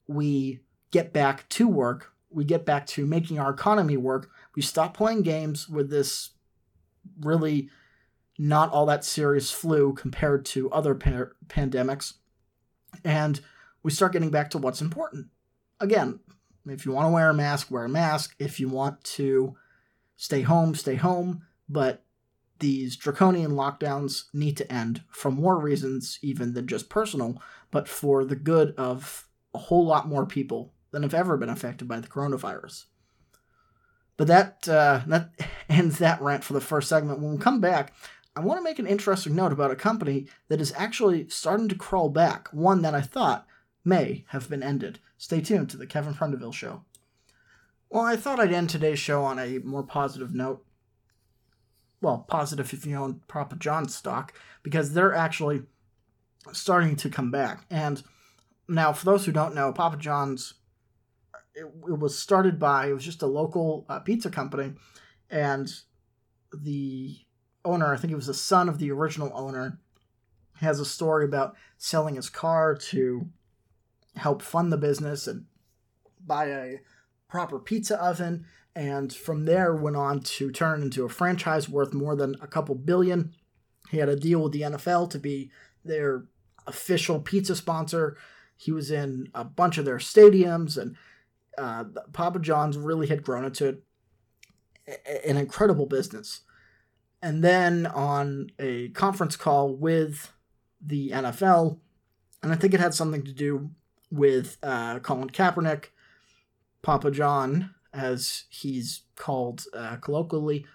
we 0.08 0.62
get 0.92 1.12
back 1.12 1.48
to 1.50 1.68
work. 1.68 2.14
We 2.32 2.46
get 2.46 2.66
back 2.66 2.88
to 2.88 3.06
making 3.06 3.38
our 3.38 3.52
economy 3.52 3.98
work. 3.98 4.30
We 4.56 4.62
stop 4.62 4.96
playing 4.96 5.24
games 5.24 5.68
with 5.68 5.90
this 5.90 6.32
really 7.20 7.70
not 8.40 8.72
all 8.72 8.86
that 8.86 9.04
serious 9.04 9.52
flu 9.52 9.94
compared 9.94 10.46
to 10.46 10.72
other 10.72 10.96
pa- 10.96 11.34
pandemics. 11.48 12.14
And 13.04 13.40
we 13.84 13.92
start 13.92 14.14
getting 14.14 14.32
back 14.32 14.50
to 14.52 14.58
what's 14.58 14.82
important. 14.82 15.28
Again, 15.82 16.22
if 16.66 16.86
you 16.86 16.94
want 16.94 17.06
to 17.06 17.12
wear 17.12 17.30
a 17.30 17.34
mask, 17.34 17.70
wear 17.70 17.84
a 17.84 17.90
mask. 17.90 18.36
If 18.40 18.60
you 18.60 18.70
want 18.70 19.04
to 19.04 19.56
stay 20.16 20.42
home, 20.42 20.74
stay 20.74 20.96
home. 20.96 21.44
But 21.68 22.06
these 22.60 22.96
draconian 22.96 23.52
lockdowns 23.52 24.26
need 24.34 24.56
to 24.58 24.72
end 24.72 25.04
for 25.10 25.32
more 25.32 25.60
reasons, 25.60 26.18
even 26.22 26.54
than 26.54 26.68
just 26.68 26.90
personal, 26.90 27.42
but 27.72 27.88
for 27.88 28.24
the 28.24 28.36
good 28.36 28.74
of 28.78 29.28
a 29.54 29.58
whole 29.58 29.86
lot 29.86 30.08
more 30.08 30.26
people 30.26 30.74
than 30.92 31.04
have 31.04 31.14
ever 31.14 31.36
been 31.38 31.50
affected 31.50 31.88
by 31.88 32.00
the 32.00 32.08
coronavirus. 32.08 32.86
But 34.18 34.28
that 34.28 34.68
uh, 34.68 35.02
that 35.08 35.32
ends 35.70 36.00
that 36.00 36.22
rant 36.22 36.44
for 36.44 36.54
the 36.54 36.62
first 36.62 36.88
segment. 36.88 37.20
When 37.20 37.32
we 37.32 37.38
come 37.38 37.62
back, 37.62 37.94
I 38.36 38.42
want 38.42 38.60
to 38.60 38.64
make 38.64 38.80
an 38.80 38.88
interesting 38.88 39.36
note 39.36 39.52
about 39.52 39.72
a 39.72 39.76
company 39.76 40.28
that 40.48 40.62
is 40.62 40.74
actually 40.78 41.28
starting 41.30 41.68
to 41.70 41.76
crawl 41.76 42.10
back, 42.10 42.48
one 42.52 42.82
that 42.84 42.94
I 42.94 43.02
thought 43.02 43.46
may 43.84 44.26
have 44.30 44.50
been 44.50 44.64
ended. 44.64 45.00
Stay 45.18 45.42
tuned 45.42 45.70
to 45.72 45.78
the 45.78 45.88
Kevin 45.88 46.14
Prendiville 46.14 46.54
Show. 46.54 46.84
Well, 47.90 48.04
I 48.04 48.16
thought 48.16 48.40
I'd 48.40 48.54
end 48.54 48.70
today's 48.70 49.00
show 49.00 49.24
on 49.24 49.40
a 49.40 49.58
more 49.60 49.84
positive 49.84 50.34
note. 50.34 50.64
Well, 52.02 52.26
positive 52.28 52.72
if 52.72 52.86
you 52.86 52.96
own 52.96 53.22
Papa 53.28 53.56
John's 53.58 53.96
stock, 53.96 54.34
because 54.64 54.94
they're 54.94 55.16
actually 55.16 55.64
starting 56.54 56.96
to 56.98 57.10
come 57.10 57.32
back. 57.32 57.66
And 57.70 58.02
now, 58.68 58.94
for 58.94 59.06
those 59.06 59.26
who 59.26 59.32
don't 59.32 59.56
know, 59.56 59.74
Papa 59.74 59.98
John's, 59.98 60.54
it, 61.56 61.66
it 61.66 62.00
was 62.00 62.18
started 62.18 62.60
by, 62.60 62.88
it 62.88 62.94
was 62.94 63.04
just 63.04 63.24
a 63.24 63.28
local 63.28 63.86
uh, 63.90 64.00
pizza 64.00 64.30
company, 64.30 64.74
and 65.30 65.70
the 66.54 67.18
owner, 67.72 67.94
I 67.94 67.98
think 67.98 68.10
he 68.10 68.16
was 68.16 68.28
the 68.28 68.34
son 68.34 68.70
of 68.70 68.80
the 68.80 68.92
original 68.92 69.32
owner, 69.34 69.80
has 70.58 70.80
a 70.80 70.86
story 70.86 71.26
about 71.26 71.56
selling 71.78 72.16
his 72.16 72.30
car 72.30 72.76
to 72.76 73.28
help 74.16 74.42
fund 74.42 74.72
the 74.72 74.78
business 74.78 75.28
and 75.28 75.46
buy 76.26 76.46
a 76.46 76.80
proper 77.30 77.60
pizza 77.60 78.02
oven. 78.02 78.46
And 78.76 79.14
from 79.14 79.46
there, 79.46 79.76
went 79.76 79.96
on 79.96 80.22
to 80.22 80.52
turn 80.52 80.82
into 80.82 81.06
a 81.06 81.10
franchise 81.10 81.68
worth 81.68 81.94
more 81.94 82.16
than 82.16 82.36
a 82.42 82.48
couple 82.48 82.76
billion. 82.76 83.34
He 83.90 83.98
had 83.98 84.10
a 84.10 84.16
deal 84.16 84.42
with 84.42 84.54
the 84.54 84.62
NFL 84.62 85.10
to 85.12 85.20
be 85.20 85.52
their 85.84 86.26
official 86.68 87.20
pizza 87.20 87.56
sponsor. 87.56 88.18
He 88.56 88.72
was 88.72 88.92
in 88.92 89.30
a 89.34 89.44
bunch 89.44 89.78
of 89.78 89.86
their 89.86 89.98
stadiums, 89.98 90.78
and 90.78 90.96
uh, 91.58 91.86
Papa 92.14 92.40
John's 92.40 92.78
really 92.78 93.08
had 93.08 93.24
grown 93.24 93.46
into 93.46 93.80
an 95.26 95.38
incredible 95.38 95.86
business 95.86 96.42
and 97.22 97.44
then 97.44 97.86
on 97.86 98.52
a 98.60 98.90
conference 98.90 99.36
call 99.36 99.74
with 99.74 100.32
the 100.82 101.12
NFL, 101.12 101.78
and 102.42 102.52
I 102.52 102.56
think 102.56 102.74
it 102.74 102.80
had 102.80 102.94
something 102.94 103.24
to 103.24 103.34
do 103.34 103.72
with 104.12 104.58
uh, 104.64 105.00
Colin 105.00 105.30
Kaepernick, 105.30 105.86
Papa 106.82 107.12
John, 107.12 107.76
as 107.94 108.46
he's 108.50 109.02
called 109.16 109.66
uh, 109.74 109.98
colloquially, 109.98 110.66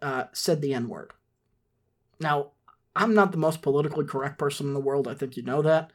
uh, 0.00 0.24
said 0.32 0.60
the 0.60 0.74
N 0.74 0.88
word. 0.88 1.12
Now, 2.20 2.52
I'm 2.94 3.14
not 3.14 3.32
the 3.32 3.38
most 3.38 3.60
politically 3.60 4.06
correct 4.06 4.38
person 4.38 4.66
in 4.66 4.74
the 4.74 4.80
world. 4.80 5.06
I 5.06 5.14
think 5.14 5.36
you 5.36 5.42
know 5.42 5.60
that, 5.62 5.90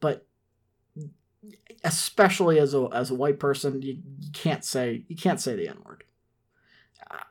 but 0.00 0.26
especially 1.84 2.58
as 2.58 2.74
a 2.74 2.88
as 2.92 3.10
a 3.10 3.14
white 3.14 3.40
person, 3.40 3.80
you, 3.80 3.98
you 4.20 4.30
can't 4.32 4.64
say 4.64 5.04
you 5.08 5.16
can't 5.16 5.40
say 5.40 5.56
the 5.56 5.68
N 5.68 5.78
word. 5.84 6.04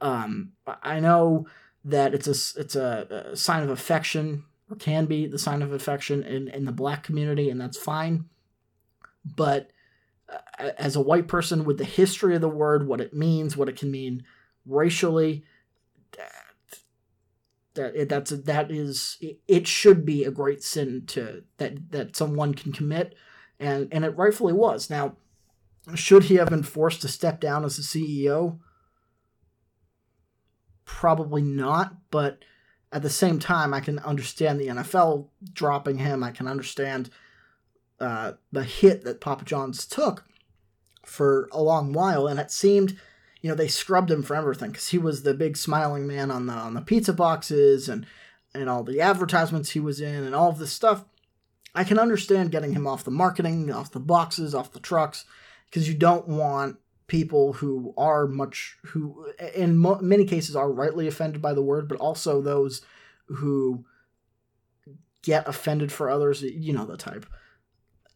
Um, 0.02 0.54
I 0.84 1.00
know 1.00 1.48
that 1.86 2.14
it's 2.14 2.28
a 2.28 2.60
it's 2.60 2.76
a, 2.76 3.30
a, 3.32 3.36
sign 3.36 3.64
of 3.64 3.70
affection 3.70 4.46
or 4.70 4.76
can 4.76 5.06
be 5.06 5.26
the 5.26 5.40
sign 5.40 5.62
of 5.62 5.72
affection 5.72 6.24
in 6.24 6.48
in 6.50 6.66
the 6.66 6.72
black 6.72 7.04
community, 7.04 7.50
and 7.50 7.60
that's 7.60 7.78
fine. 7.78 8.26
But 9.24 9.72
uh, 10.30 10.72
as 10.78 10.96
a 10.96 11.02
white 11.02 11.28
person 11.28 11.66
with 11.66 11.78
the 11.78 11.86
history 11.86 12.36
of 12.36 12.42
the 12.42 12.50
word, 12.50 12.88
what 12.88 13.02
it 13.02 13.14
means, 13.14 13.58
what 13.58 13.70
it 13.70 13.78
can 13.78 13.92
mean 13.92 14.24
racially, 14.66 15.44
that 17.74 17.96
it, 17.96 18.10
that's 18.10 18.32
that 18.32 18.72
is 18.72 19.18
it 19.48 19.68
should 19.68 20.06
be 20.06 20.24
a 20.24 20.32
great 20.32 20.64
sin 20.64 21.04
to 21.08 21.44
that 21.58 21.92
that 21.92 22.16
someone 22.16 22.54
can 22.54 22.72
commit, 22.72 23.16
and 23.60 23.88
and 23.92 24.04
it 24.06 24.18
rightfully 24.18 24.54
was. 24.54 24.90
Now, 24.90 25.16
should 25.96 26.26
he 26.26 26.36
have 26.36 26.50
been 26.50 26.64
forced 26.64 27.02
to 27.02 27.08
step 27.08 27.40
down 27.40 27.64
as 27.64 27.78
the 27.78 27.84
CEO? 27.84 28.60
Probably 31.00 31.42
not, 31.42 31.96
but 32.12 32.44
at 32.92 33.02
the 33.02 33.10
same 33.10 33.40
time, 33.40 33.74
I 33.74 33.80
can 33.80 33.98
understand 34.00 34.60
the 34.60 34.68
NFL 34.68 35.30
dropping 35.54 36.00
him. 36.00 36.22
I 36.22 36.32
can 36.32 36.48
understand 36.48 37.10
uh, 38.00 38.34
the 38.52 38.64
hit 38.64 39.04
that 39.06 39.22
Papa 39.22 39.46
John's 39.46 39.86
took 39.86 40.26
for 41.06 41.48
a 41.54 41.62
long 41.62 41.94
while, 41.94 42.28
and 42.28 42.40
it 42.40 42.52
seemed, 42.52 43.00
you 43.42 43.50
know, 43.50 43.56
they 43.56 43.70
scrubbed 43.70 44.12
him 44.12 44.22
for 44.22 44.36
everything 44.36 44.72
because 44.72 44.90
he 44.90 44.98
was 44.98 45.24
the 45.24 45.34
big 45.34 45.56
smiling 45.56 46.06
man 46.06 46.30
on 46.30 46.46
the 46.46 46.54
on 46.54 46.74
the 46.74 46.82
pizza 46.82 47.14
boxes 47.14 47.88
and 47.88 48.06
and 48.54 48.70
all 48.70 48.84
the 48.84 49.00
advertisements 49.00 49.72
he 49.72 49.80
was 49.80 50.02
in 50.02 50.24
and 50.26 50.36
all 50.36 50.50
of 50.50 50.60
this 50.60 50.74
stuff. 50.74 51.06
I 51.74 51.86
can 51.86 51.98
understand 51.98 52.52
getting 52.52 52.74
him 52.74 52.86
off 52.86 53.06
the 53.06 53.12
marketing, 53.12 53.72
off 53.72 53.92
the 53.92 54.00
boxes, 54.02 54.54
off 54.54 54.74
the 54.74 54.80
trucks, 54.80 55.24
because 55.70 55.88
you 55.88 55.96
don't 55.96 56.28
want 56.28 56.78
people 57.12 57.52
who 57.52 57.94
are 57.98 58.26
much 58.26 58.78
who 58.86 59.28
in 59.54 59.78
mo- 59.78 60.00
many 60.00 60.24
cases 60.24 60.56
are 60.56 60.72
rightly 60.72 61.10
offended 61.10 61.42
by 61.42 61.52
the 61.52 61.62
word 61.62 61.86
but 61.86 61.98
also 61.98 62.42
those 62.42 62.82
who 63.26 63.84
get 65.22 65.46
offended 65.46 65.92
for 65.92 66.10
others 66.10 66.42
you 66.42 66.72
know 66.72 66.86
the 66.86 66.96
type 66.96 67.26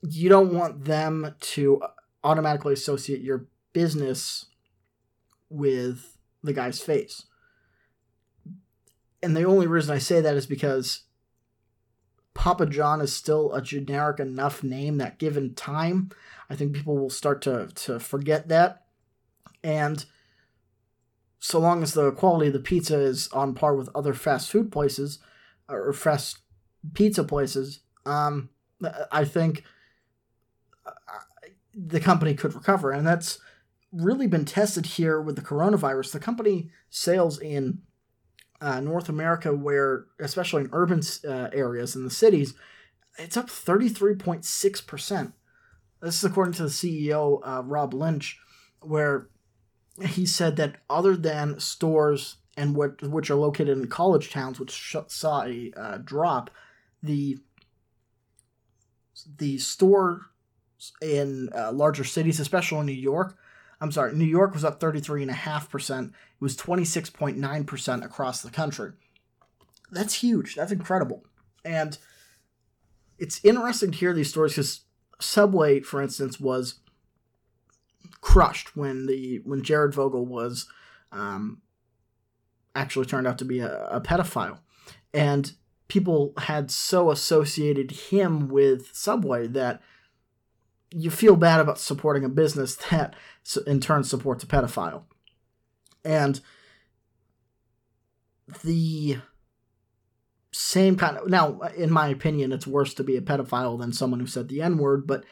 you 0.02 0.30
don't 0.30 0.54
want 0.54 0.86
them 0.86 1.36
to 1.42 1.82
automatically 2.24 2.72
associate 2.72 3.20
your 3.20 3.46
business 3.74 4.46
with 5.50 6.16
the 6.42 6.54
guy's 6.54 6.80
face 6.80 7.26
and 9.22 9.36
the 9.36 9.44
only 9.44 9.68
reason 9.68 9.94
i 9.94 10.00
say 10.00 10.22
that 10.22 10.38
is 10.38 10.48
because 10.48 11.02
Papa 12.34 12.66
John 12.66 13.00
is 13.00 13.14
still 13.14 13.54
a 13.54 13.62
generic 13.62 14.20
enough 14.20 14.62
name 14.62 14.98
that 14.98 15.20
given 15.20 15.56
time, 15.56 16.10
I 16.50 16.56
think 16.58 16.74
people 16.74 16.98
will 16.98 17.10
start 17.10 17.42
to, 17.44 17.70
to 17.74 17.98
forget 17.98 18.50
that. 18.50 18.85
And 19.66 20.06
so 21.40 21.58
long 21.58 21.82
as 21.82 21.96
the 21.96 22.12
quality 22.12 22.48
of 22.48 22.54
the 22.54 22.60
pizza 22.60 23.00
is 23.00 23.28
on 23.30 23.56
par 23.56 23.76
with 23.76 23.90
other 23.96 24.14
fast 24.14 24.52
food 24.52 24.72
places 24.72 25.18
or 25.68 25.92
fast 25.92 26.38
pizza 26.94 27.24
places, 27.24 27.80
um, 28.06 28.50
I 29.12 29.26
think 29.26 29.64
uh, 30.86 30.92
the 31.74 32.00
company 32.00 32.36
could 32.36 32.54
recover. 32.54 32.92
And 32.92 33.08
that's 33.08 33.40
really 33.92 34.28
been 34.28 34.46
tested 34.46 34.86
here 34.86 35.20
with 35.20 35.36
the 35.36 35.42
coronavirus. 35.42 36.12
The 36.12 36.20
company 36.20 36.70
sales 36.92 37.40
in 37.40 37.80
uh, 38.62 38.82
North 38.82 39.10
America, 39.10 39.52
where 39.52 40.06
especially 40.20 40.66
in 40.66 40.70
urban 40.74 41.02
uh, 41.28 41.50
areas 41.52 41.96
in 41.96 42.04
the 42.04 42.12
cities, 42.12 42.54
it's 43.18 43.36
up 43.36 43.48
33.6%. 43.48 45.34
This 46.04 46.18
is 46.18 46.24
according 46.24 46.54
to 46.54 46.64
the 46.64 46.70
CEO, 46.70 47.40
uh, 47.44 47.64
Rob 47.64 47.96
Lynch, 47.96 48.38
where 48.82 49.30
he 50.04 50.26
said 50.26 50.56
that 50.58 50.78
other 50.90 51.16
than 51.16 51.60
stores 51.60 52.38
and 52.58 52.76
what 52.76 53.02
which 53.02 53.30
are 53.30 53.36
located 53.36 53.78
in 53.78 53.88
college 53.88 54.32
towns, 54.32 54.60
which 54.60 54.72
sh- 54.72 54.96
saw 55.08 55.44
a 55.44 55.72
uh, 55.76 55.98
drop, 55.98 56.50
the 57.02 57.38
the 59.38 59.58
stores 59.58 60.22
in 61.02 61.50
uh, 61.56 61.72
larger 61.72 62.04
cities, 62.04 62.40
especially 62.40 62.80
in 62.80 62.86
New 62.86 62.92
York, 62.92 63.38
I'm 63.80 63.92
sorry, 63.92 64.14
New 64.14 64.26
York 64.26 64.54
was 64.54 64.64
up 64.64 64.80
33.5%. 64.80 66.08
It 66.08 66.14
was 66.40 66.58
26.9% 66.58 68.06
across 68.06 68.42
the 68.42 68.50
country. 68.50 68.92
That's 69.92 70.16
huge. 70.16 70.56
That's 70.56 70.72
incredible. 70.72 71.24
And 71.64 71.98
it's 73.18 73.44
interesting 73.44 73.92
to 73.92 73.98
hear 73.98 74.14
these 74.14 74.30
stories 74.30 74.54
because 74.54 74.82
Subway, 75.20 75.80
for 75.82 76.02
instance, 76.02 76.40
was 76.40 76.80
crushed 78.26 78.76
when 78.76 79.06
the 79.06 79.40
when 79.44 79.62
Jared 79.62 79.94
Fogle 79.94 80.26
was 80.26 80.68
um, 81.12 81.62
actually 82.74 83.06
turned 83.06 83.28
out 83.28 83.38
to 83.38 83.46
be 83.46 83.60
a, 83.60 83.86
a 83.86 84.02
pedophile, 84.02 84.58
and 85.14 85.54
people 85.88 86.34
had 86.40 86.72
so 86.72 87.12
associated 87.12 87.92
him 87.92 88.50
with 88.50 88.90
Subway 88.96 89.46
that 89.46 89.80
you 90.90 91.12
feel 91.12 91.36
bad 91.36 91.60
about 91.60 91.78
supporting 91.78 92.24
a 92.24 92.30
business 92.30 92.76
that 92.90 93.16
in 93.68 93.80
turn 93.80 94.04
supports 94.04 94.44
a 94.44 94.48
pedophile. 94.48 95.04
And 96.04 96.42
the 98.64 99.18
same 100.52 100.96
kind 100.96 101.18
of 101.18 101.28
now 101.30 101.60
in 101.76 101.92
my 101.92 102.08
opinion 102.08 102.54
it's 102.54 102.66
worse 102.66 102.94
to 102.94 103.04
be 103.04 103.18
a 103.18 103.22
pedophile 103.22 103.78
than 103.78 103.92
someone 103.92 104.22
who 104.22 104.28
said 104.28 104.48
the 104.48 104.62
n 104.62 104.78
word 104.78 105.06
but 105.06 105.26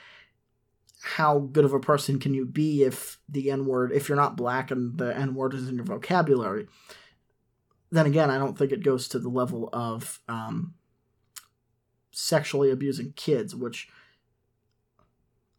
how 1.03 1.39
good 1.39 1.65
of 1.65 1.73
a 1.73 1.79
person 1.79 2.17
can 2.17 2.33
you 2.33 2.45
be 2.45 2.83
if 2.83 3.19
the 3.27 3.51
n 3.51 3.65
word 3.65 3.91
if 3.91 4.07
you're 4.07 4.15
not 4.15 4.37
black 4.37 4.71
and 4.71 4.97
the 4.97 5.15
n 5.15 5.35
word 5.35 5.53
is 5.53 5.67
in 5.67 5.75
your 5.75 5.85
vocabulary 5.85 6.67
then 7.91 8.05
again 8.05 8.29
i 8.29 8.37
don't 8.37 8.57
think 8.57 8.71
it 8.71 8.83
goes 8.83 9.07
to 9.07 9.19
the 9.19 9.29
level 9.29 9.69
of 9.73 10.21
um, 10.29 10.73
sexually 12.11 12.71
abusing 12.71 13.11
kids 13.17 13.53
which 13.53 13.89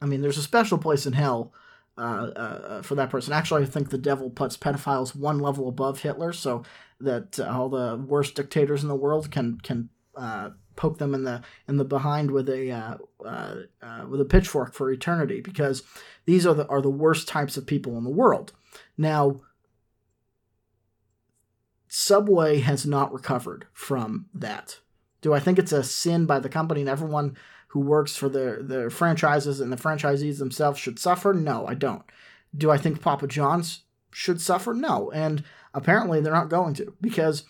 i 0.00 0.07
mean 0.07 0.22
there's 0.22 0.38
a 0.38 0.42
special 0.42 0.78
place 0.78 1.04
in 1.04 1.12
hell 1.12 1.52
uh, 1.96 2.00
uh, 2.00 2.83
for 2.83 2.96
that 2.96 3.09
person. 3.09 3.33
Actually, 3.33 3.62
I 3.62 3.66
think 3.66 3.90
the 3.90 3.98
devil 3.98 4.28
puts 4.28 4.57
pedophiles 4.57 5.14
one 5.14 5.38
level 5.38 5.68
above 5.68 6.00
Hitler, 6.00 6.33
so 6.33 6.64
that 7.00 7.38
uh, 7.38 7.44
all 7.44 7.68
the 7.68 7.96
worst 7.96 8.35
dictators 8.35 8.83
in 8.83 8.88
the 8.88 8.96
world 8.96 9.30
can 9.30 9.61
can 9.61 9.90
uh, 10.16 10.50
poke 10.76 10.98
them 10.98 11.14
in 11.14 11.24
the 11.24 11.42
in 11.68 11.76
the 11.76 11.84
behind 11.84 12.30
with 12.30 12.48
a 12.48 12.70
uh, 12.70 12.96
uh, 13.24 14.06
with 14.08 14.20
a 14.20 14.24
pitchfork 14.24 14.74
for 14.74 14.90
eternity, 14.90 15.40
because 15.40 15.82
these 16.26 16.46
are 16.46 16.54
the 16.54 16.66
are 16.68 16.82
the 16.82 16.90
worst 16.90 17.28
types 17.28 17.56
of 17.56 17.66
people 17.66 17.96
in 17.96 18.04
the 18.04 18.10
world. 18.10 18.52
Now, 18.96 19.40
Subway 21.88 22.58
has 22.58 22.84
not 22.84 23.12
recovered 23.12 23.66
from 23.72 24.26
that. 24.34 24.80
Do 25.20 25.32
I 25.32 25.40
think 25.40 25.58
it's 25.58 25.72
a 25.72 25.84
sin 25.84 26.26
by 26.26 26.40
the 26.40 26.48
company 26.48 26.80
and 26.80 26.90
everyone 26.90 27.37
who 27.68 27.80
works 27.80 28.16
for 28.16 28.28
the, 28.28 28.58
the 28.60 28.90
franchises 28.90 29.60
and 29.60 29.72
the 29.72 29.76
franchisees 29.76 30.38
themselves 30.38 30.78
should 30.78 30.98
suffer? 30.98 31.32
No, 31.32 31.66
I 31.66 31.74
don't. 31.74 32.02
Do 32.56 32.70
I 32.70 32.78
think 32.78 33.00
Papa 33.00 33.26
John's 33.26 33.84
should 34.10 34.40
suffer? 34.40 34.74
No. 34.74 35.10
And 35.12 35.44
apparently 35.72 36.20
they're 36.20 36.32
not 36.32 36.50
going 36.50 36.74
to 36.74 36.94
because 37.00 37.44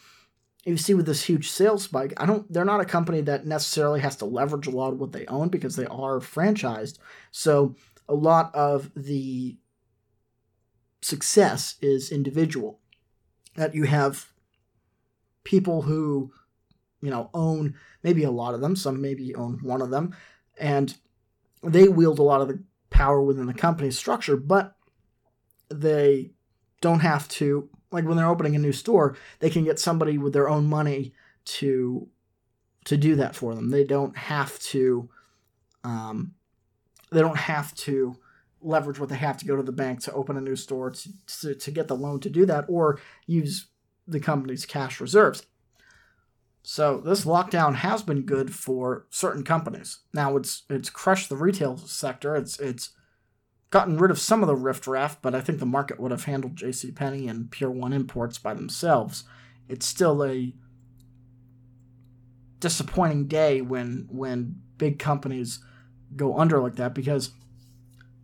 you 0.65 0.77
see 0.77 0.95
with 0.95 1.07
this 1.07 1.25
huge 1.25 1.51
sales 1.51 1.85
spike, 1.85 2.15
I 2.17 2.27
don't 2.27 2.51
they're 2.53 2.65
not 2.65 2.81
a 2.81 2.87
company 2.87 3.21
that 3.23 3.47
necessarily 3.47 4.01
has 4.01 4.17
to 4.17 4.25
leverage 4.25 4.67
a 4.67 4.71
lot 4.71 4.93
of 4.93 4.99
what 4.99 5.13
they 5.13 5.27
own 5.27 5.49
because 5.49 5.77
they 5.77 5.87
are 5.87 6.21
franchised. 6.21 6.99
So 7.31 7.77
a 8.09 8.15
lot 8.15 8.55
of 8.55 8.91
the 8.97 9.59
success 11.03 11.77
is 11.83 12.11
individual. 12.11 12.81
That 13.57 13.75
you 13.75 13.85
have 13.85 14.33
people 15.45 15.83
who 15.83 16.33
you 17.03 17.11
know 17.11 17.31
own 17.35 17.75
maybe 18.03 18.25
a 18.25 18.31
lot 18.31 18.55
of 18.55 18.61
them 18.63 18.75
some 18.75 19.01
maybe 19.01 19.35
own 19.35 19.59
one 19.63 19.83
of 19.83 19.91
them 19.91 20.17
and 20.59 20.97
they 21.63 21.87
wield 21.87 22.19
a 22.19 22.23
lot 22.23 22.41
of 22.41 22.49
the 22.49 22.63
power 22.89 23.21
within 23.23 23.47
the 23.47 23.55
company's 23.55 23.99
structure 23.99 24.37
but 24.37 24.75
they 25.69 26.31
don't 26.81 27.01
have 27.01 27.29
to 27.29 27.69
like 27.95 28.05
when 28.05 28.17
they're 28.17 28.29
opening 28.29 28.55
a 28.55 28.59
new 28.59 28.73
store 28.73 29.17
they 29.39 29.49
can 29.49 29.65
get 29.65 29.79
somebody 29.79 30.19
with 30.19 30.33
their 30.33 30.49
own 30.49 30.67
money 30.67 31.15
to 31.45 32.09
to 32.85 32.97
do 32.97 33.17
that 33.17 33.35
for 33.35 33.55
them 33.55 33.71
they 33.71 33.85
don't 33.85 34.17
have 34.17 34.59
to 34.59 35.09
um, 35.85 36.35
they 37.11 37.21
don't 37.21 37.39
have 37.39 37.75
to 37.75 38.17
leverage 38.61 38.99
what 38.99 39.09
they 39.09 39.17
have 39.17 39.37
to 39.37 39.47
go 39.47 39.57
to 39.57 39.63
the 39.63 39.73
bank 39.73 40.01
to 40.01 40.13
open 40.13 40.37
a 40.37 40.41
new 40.41 40.57
store 40.57 40.91
to, 40.91 41.11
to, 41.27 41.55
to 41.55 41.71
get 41.71 41.89
the 41.89 41.97
loan 41.97 42.19
to 42.21 42.31
do 42.31 42.47
that 42.47 42.65
or 42.69 42.99
use 43.27 43.67
the 44.07 44.21
company's 44.21 44.67
cash 44.67 45.01
reserves 45.01 45.47
so 46.67 46.97
this 46.99 47.27
lockdown 47.27 47.77
has 47.77 48.03
been 48.03 48.23
good 48.23 48.55
for 48.55 49.07
certain 49.11 49.45
companies. 49.45 49.99
Now 50.15 50.37
it's 50.39 50.63
it's 50.71 50.89
crushed 50.89 51.29
the 51.29 51.37
retail 51.37 51.77
sector. 51.77 52.35
It's 52.35 52.59
it's 52.59 52.91
gotten 53.75 53.99
rid 53.99 54.13
of 54.13 54.21
some 54.21 54.41
of 54.41 54.47
the 54.47 54.55
riffraff, 54.55 55.21
but 55.21 55.35
I 55.35 55.41
think 55.41 55.59
the 55.59 55.67
market 55.67 55.99
would 55.99 56.13
have 56.13 56.27
handled 56.27 56.55
J.C. 56.55 56.93
Penney 56.93 57.27
and 57.27 57.51
Pier 57.51 57.69
One 57.69 57.93
Imports 57.93 58.39
by 58.39 58.55
themselves. 58.55 59.25
It's 59.69 59.85
still 59.85 60.25
a 60.25 60.55
disappointing 62.61 63.27
day 63.27 63.61
when 63.61 64.07
when 64.09 64.61
big 64.79 65.01
companies 65.01 65.59
go 66.15 66.39
under 66.39 66.63
like 66.63 66.77
that 66.77 66.95
because 66.95 67.33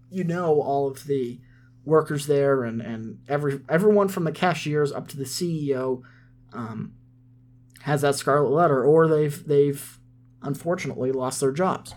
you 0.08 0.22
know 0.22 0.62
all 0.62 0.86
of 0.88 1.06
the 1.06 1.40
workers 1.84 2.28
there 2.28 2.62
and 2.62 2.80
and 2.80 3.18
every 3.28 3.60
everyone 3.68 4.06
from 4.06 4.22
the 4.22 4.30
cashiers 4.30 4.92
up 4.92 5.08
to 5.08 5.16
the 5.16 5.24
CEO. 5.24 6.02
Um, 6.52 6.94
has 7.82 8.02
that 8.02 8.14
scarlet 8.14 8.50
letter, 8.50 8.84
or 8.84 9.08
they've 9.08 9.44
they've 9.48 9.98
unfortunately 10.42 11.10
lost 11.10 11.40
their 11.40 11.50
jobs. 11.50 11.96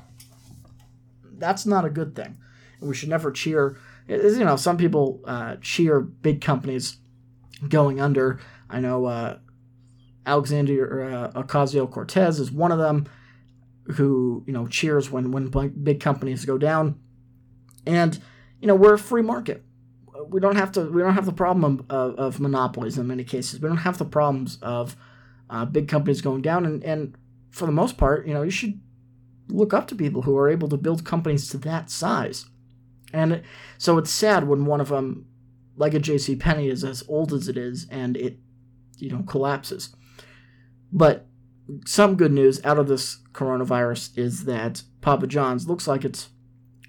That's 1.24 1.68
not 1.68 1.86
a 1.86 1.92
good 1.92 2.16
thing. 2.16 2.40
We 2.84 2.96
should 2.96 3.10
never 3.10 3.32
cheer. 3.32 3.78
You 4.08 4.44
know, 4.44 4.56
some 4.56 4.78
people 4.78 5.22
uh, 5.26 5.56
cheer 5.62 6.02
big 6.02 6.42
companies 6.42 6.98
going 7.68 8.02
under. 8.02 8.40
I 8.70 8.80
know 8.80 9.06
uh, 9.06 9.38
Alexander 10.26 11.32
uh, 11.36 11.42
Ocasio 11.42 11.90
Cortez 11.90 12.40
is 12.40 12.52
one 12.52 12.72
of 12.72 12.80
them 12.80 13.08
who 13.96 14.44
you 14.48 14.54
know 14.54 14.68
cheers 14.68 15.12
when 15.12 15.32
when 15.32 15.50
big 15.84 16.00
companies 16.00 16.46
go 16.46 16.58
down. 16.58 17.00
And 17.86 18.20
you 18.64 18.68
know, 18.68 18.76
we're 18.76 18.94
a 18.94 19.00
free 19.00 19.22
market. 19.22 19.64
We 20.30 20.40
don't 20.40 20.56
have 20.56 20.72
to. 20.74 20.86
We 20.86 21.02
don't 21.02 21.16
have 21.16 21.26
the 21.26 21.34
problem 21.34 21.86
of, 21.90 22.16
of 22.16 22.40
monopolies 22.40 22.98
in 22.98 23.08
many 23.08 23.26
cases. 23.26 23.60
We 23.60 23.68
don't 23.68 23.78
have 23.78 23.98
the 23.98 24.06
problems 24.06 24.58
of 24.62 24.96
uh, 25.50 25.66
big 25.66 25.88
companies 25.88 26.22
going 26.22 26.42
down, 26.42 26.66
and, 26.66 26.84
and 26.84 27.16
for 27.52 27.66
the 27.66 27.74
most 27.74 27.98
part, 27.98 28.26
you 28.26 28.34
know, 28.34 28.42
you 28.42 28.52
should 28.52 28.80
look 29.50 29.74
up 29.74 29.88
to 29.88 29.96
people 29.96 30.22
who 30.22 30.38
are 30.38 30.50
able 30.50 30.70
to 30.70 30.78
build 30.78 31.04
companies 31.04 31.50
to 31.50 31.58
that 31.58 31.90
size. 31.90 32.46
And 33.14 33.44
so 33.78 33.98
it's 33.98 34.12
sad 34.12 34.48
when 34.48 34.66
one 34.66 34.82
of 34.82 34.90
them, 34.90 35.28
like 35.78 35.94
a 35.94 36.00
J.C. 36.00 36.36
Penney, 36.36 36.68
is 36.68 36.84
as 36.84 37.04
old 37.08 37.32
as 37.32 37.48
it 37.48 37.58
is, 37.58 37.88
and 37.90 38.18
it, 38.18 38.40
you 38.98 39.12
know, 39.12 39.24
collapses. 39.24 39.96
But 40.92 41.28
some 41.86 42.16
good 42.16 42.32
news 42.32 42.64
out 42.66 42.78
of 42.78 42.88
this 42.88 43.20
coronavirus 43.32 44.18
is 44.18 44.46
that 44.46 44.84
Papa 45.02 45.28
John's 45.28 45.68
looks 45.68 45.88
like 45.88 46.04
it's 46.04 46.30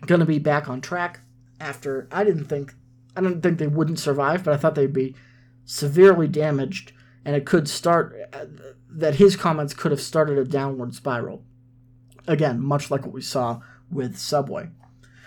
going 0.06 0.20
to 0.20 0.26
be 0.26 0.38
back 0.38 0.68
on 0.68 0.80
track 0.80 1.20
after 1.60 2.08
I 2.10 2.24
didn't 2.24 2.46
think 2.46 2.74
I 3.16 3.20
didn't 3.20 3.42
think 3.42 3.58
they 3.58 3.68
wouldn't 3.68 4.00
survive, 4.00 4.42
but 4.42 4.52
I 4.52 4.56
thought 4.56 4.74
they'd 4.74 4.92
be 4.92 5.14
severely 5.64 6.26
damaged 6.26 6.92
and 7.24 7.34
it 7.36 7.46
could 7.46 7.68
start 7.68 8.14
uh, 8.32 8.46
that 8.90 9.16
his 9.16 9.36
comments 9.36 9.72
could 9.72 9.92
have 9.92 10.00
started 10.00 10.36
a 10.36 10.44
downward 10.44 10.94
spiral. 10.94 11.44
Again, 12.26 12.60
much 12.60 12.90
like 12.90 13.02
what 13.02 13.14
we 13.14 13.22
saw 13.22 13.60
with 13.90 14.18
Subway. 14.18 14.68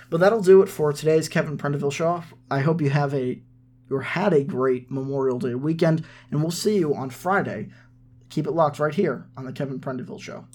But 0.10 0.20
that'll 0.20 0.41
do 0.41 0.62
it 0.62 0.70
for 0.70 0.93
today's 0.93 1.28
Kevin 1.28 1.58
Prendiville 1.58 1.91
show. 1.91 2.24
I 2.50 2.60
hope 2.60 2.82
you 2.82 2.89
have 2.89 3.13
a 3.13 3.41
or 3.89 4.02
had 4.02 4.34
a 4.34 4.43
great 4.43 4.91
Memorial 4.91 5.39
Day 5.39 5.56
weekend, 5.56 6.06
and 6.32 6.41
we'll 6.41 6.52
see 6.52 6.78
you 6.78 6.93
on 6.93 7.10
Friday. 7.10 7.70
Keep 8.30 8.48
it 8.48 8.52
locked 8.52 8.80
right 8.80 8.93
here 8.93 9.28
on 9.38 9.46
the 9.46 9.54
Kevin 9.54 9.80
Prendiville 9.80 10.22
show. 10.22 10.46